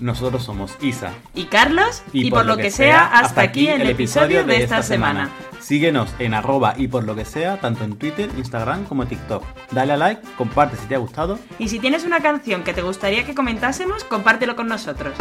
[0.00, 1.12] Nosotros somos Isa.
[1.34, 5.30] Y Carlos, y, por, lo que sea, hasta aquí el episodio de esta semana.
[5.60, 9.44] Síguenos en arroba y por lo que sea, tanto en Twitter, Instagram como TikTok.
[9.72, 11.38] Dale a like, comparte si te ha gustado.
[11.58, 15.14] Y si tienes una canción que te gustaría que comentásemos, compártelo con nosotros.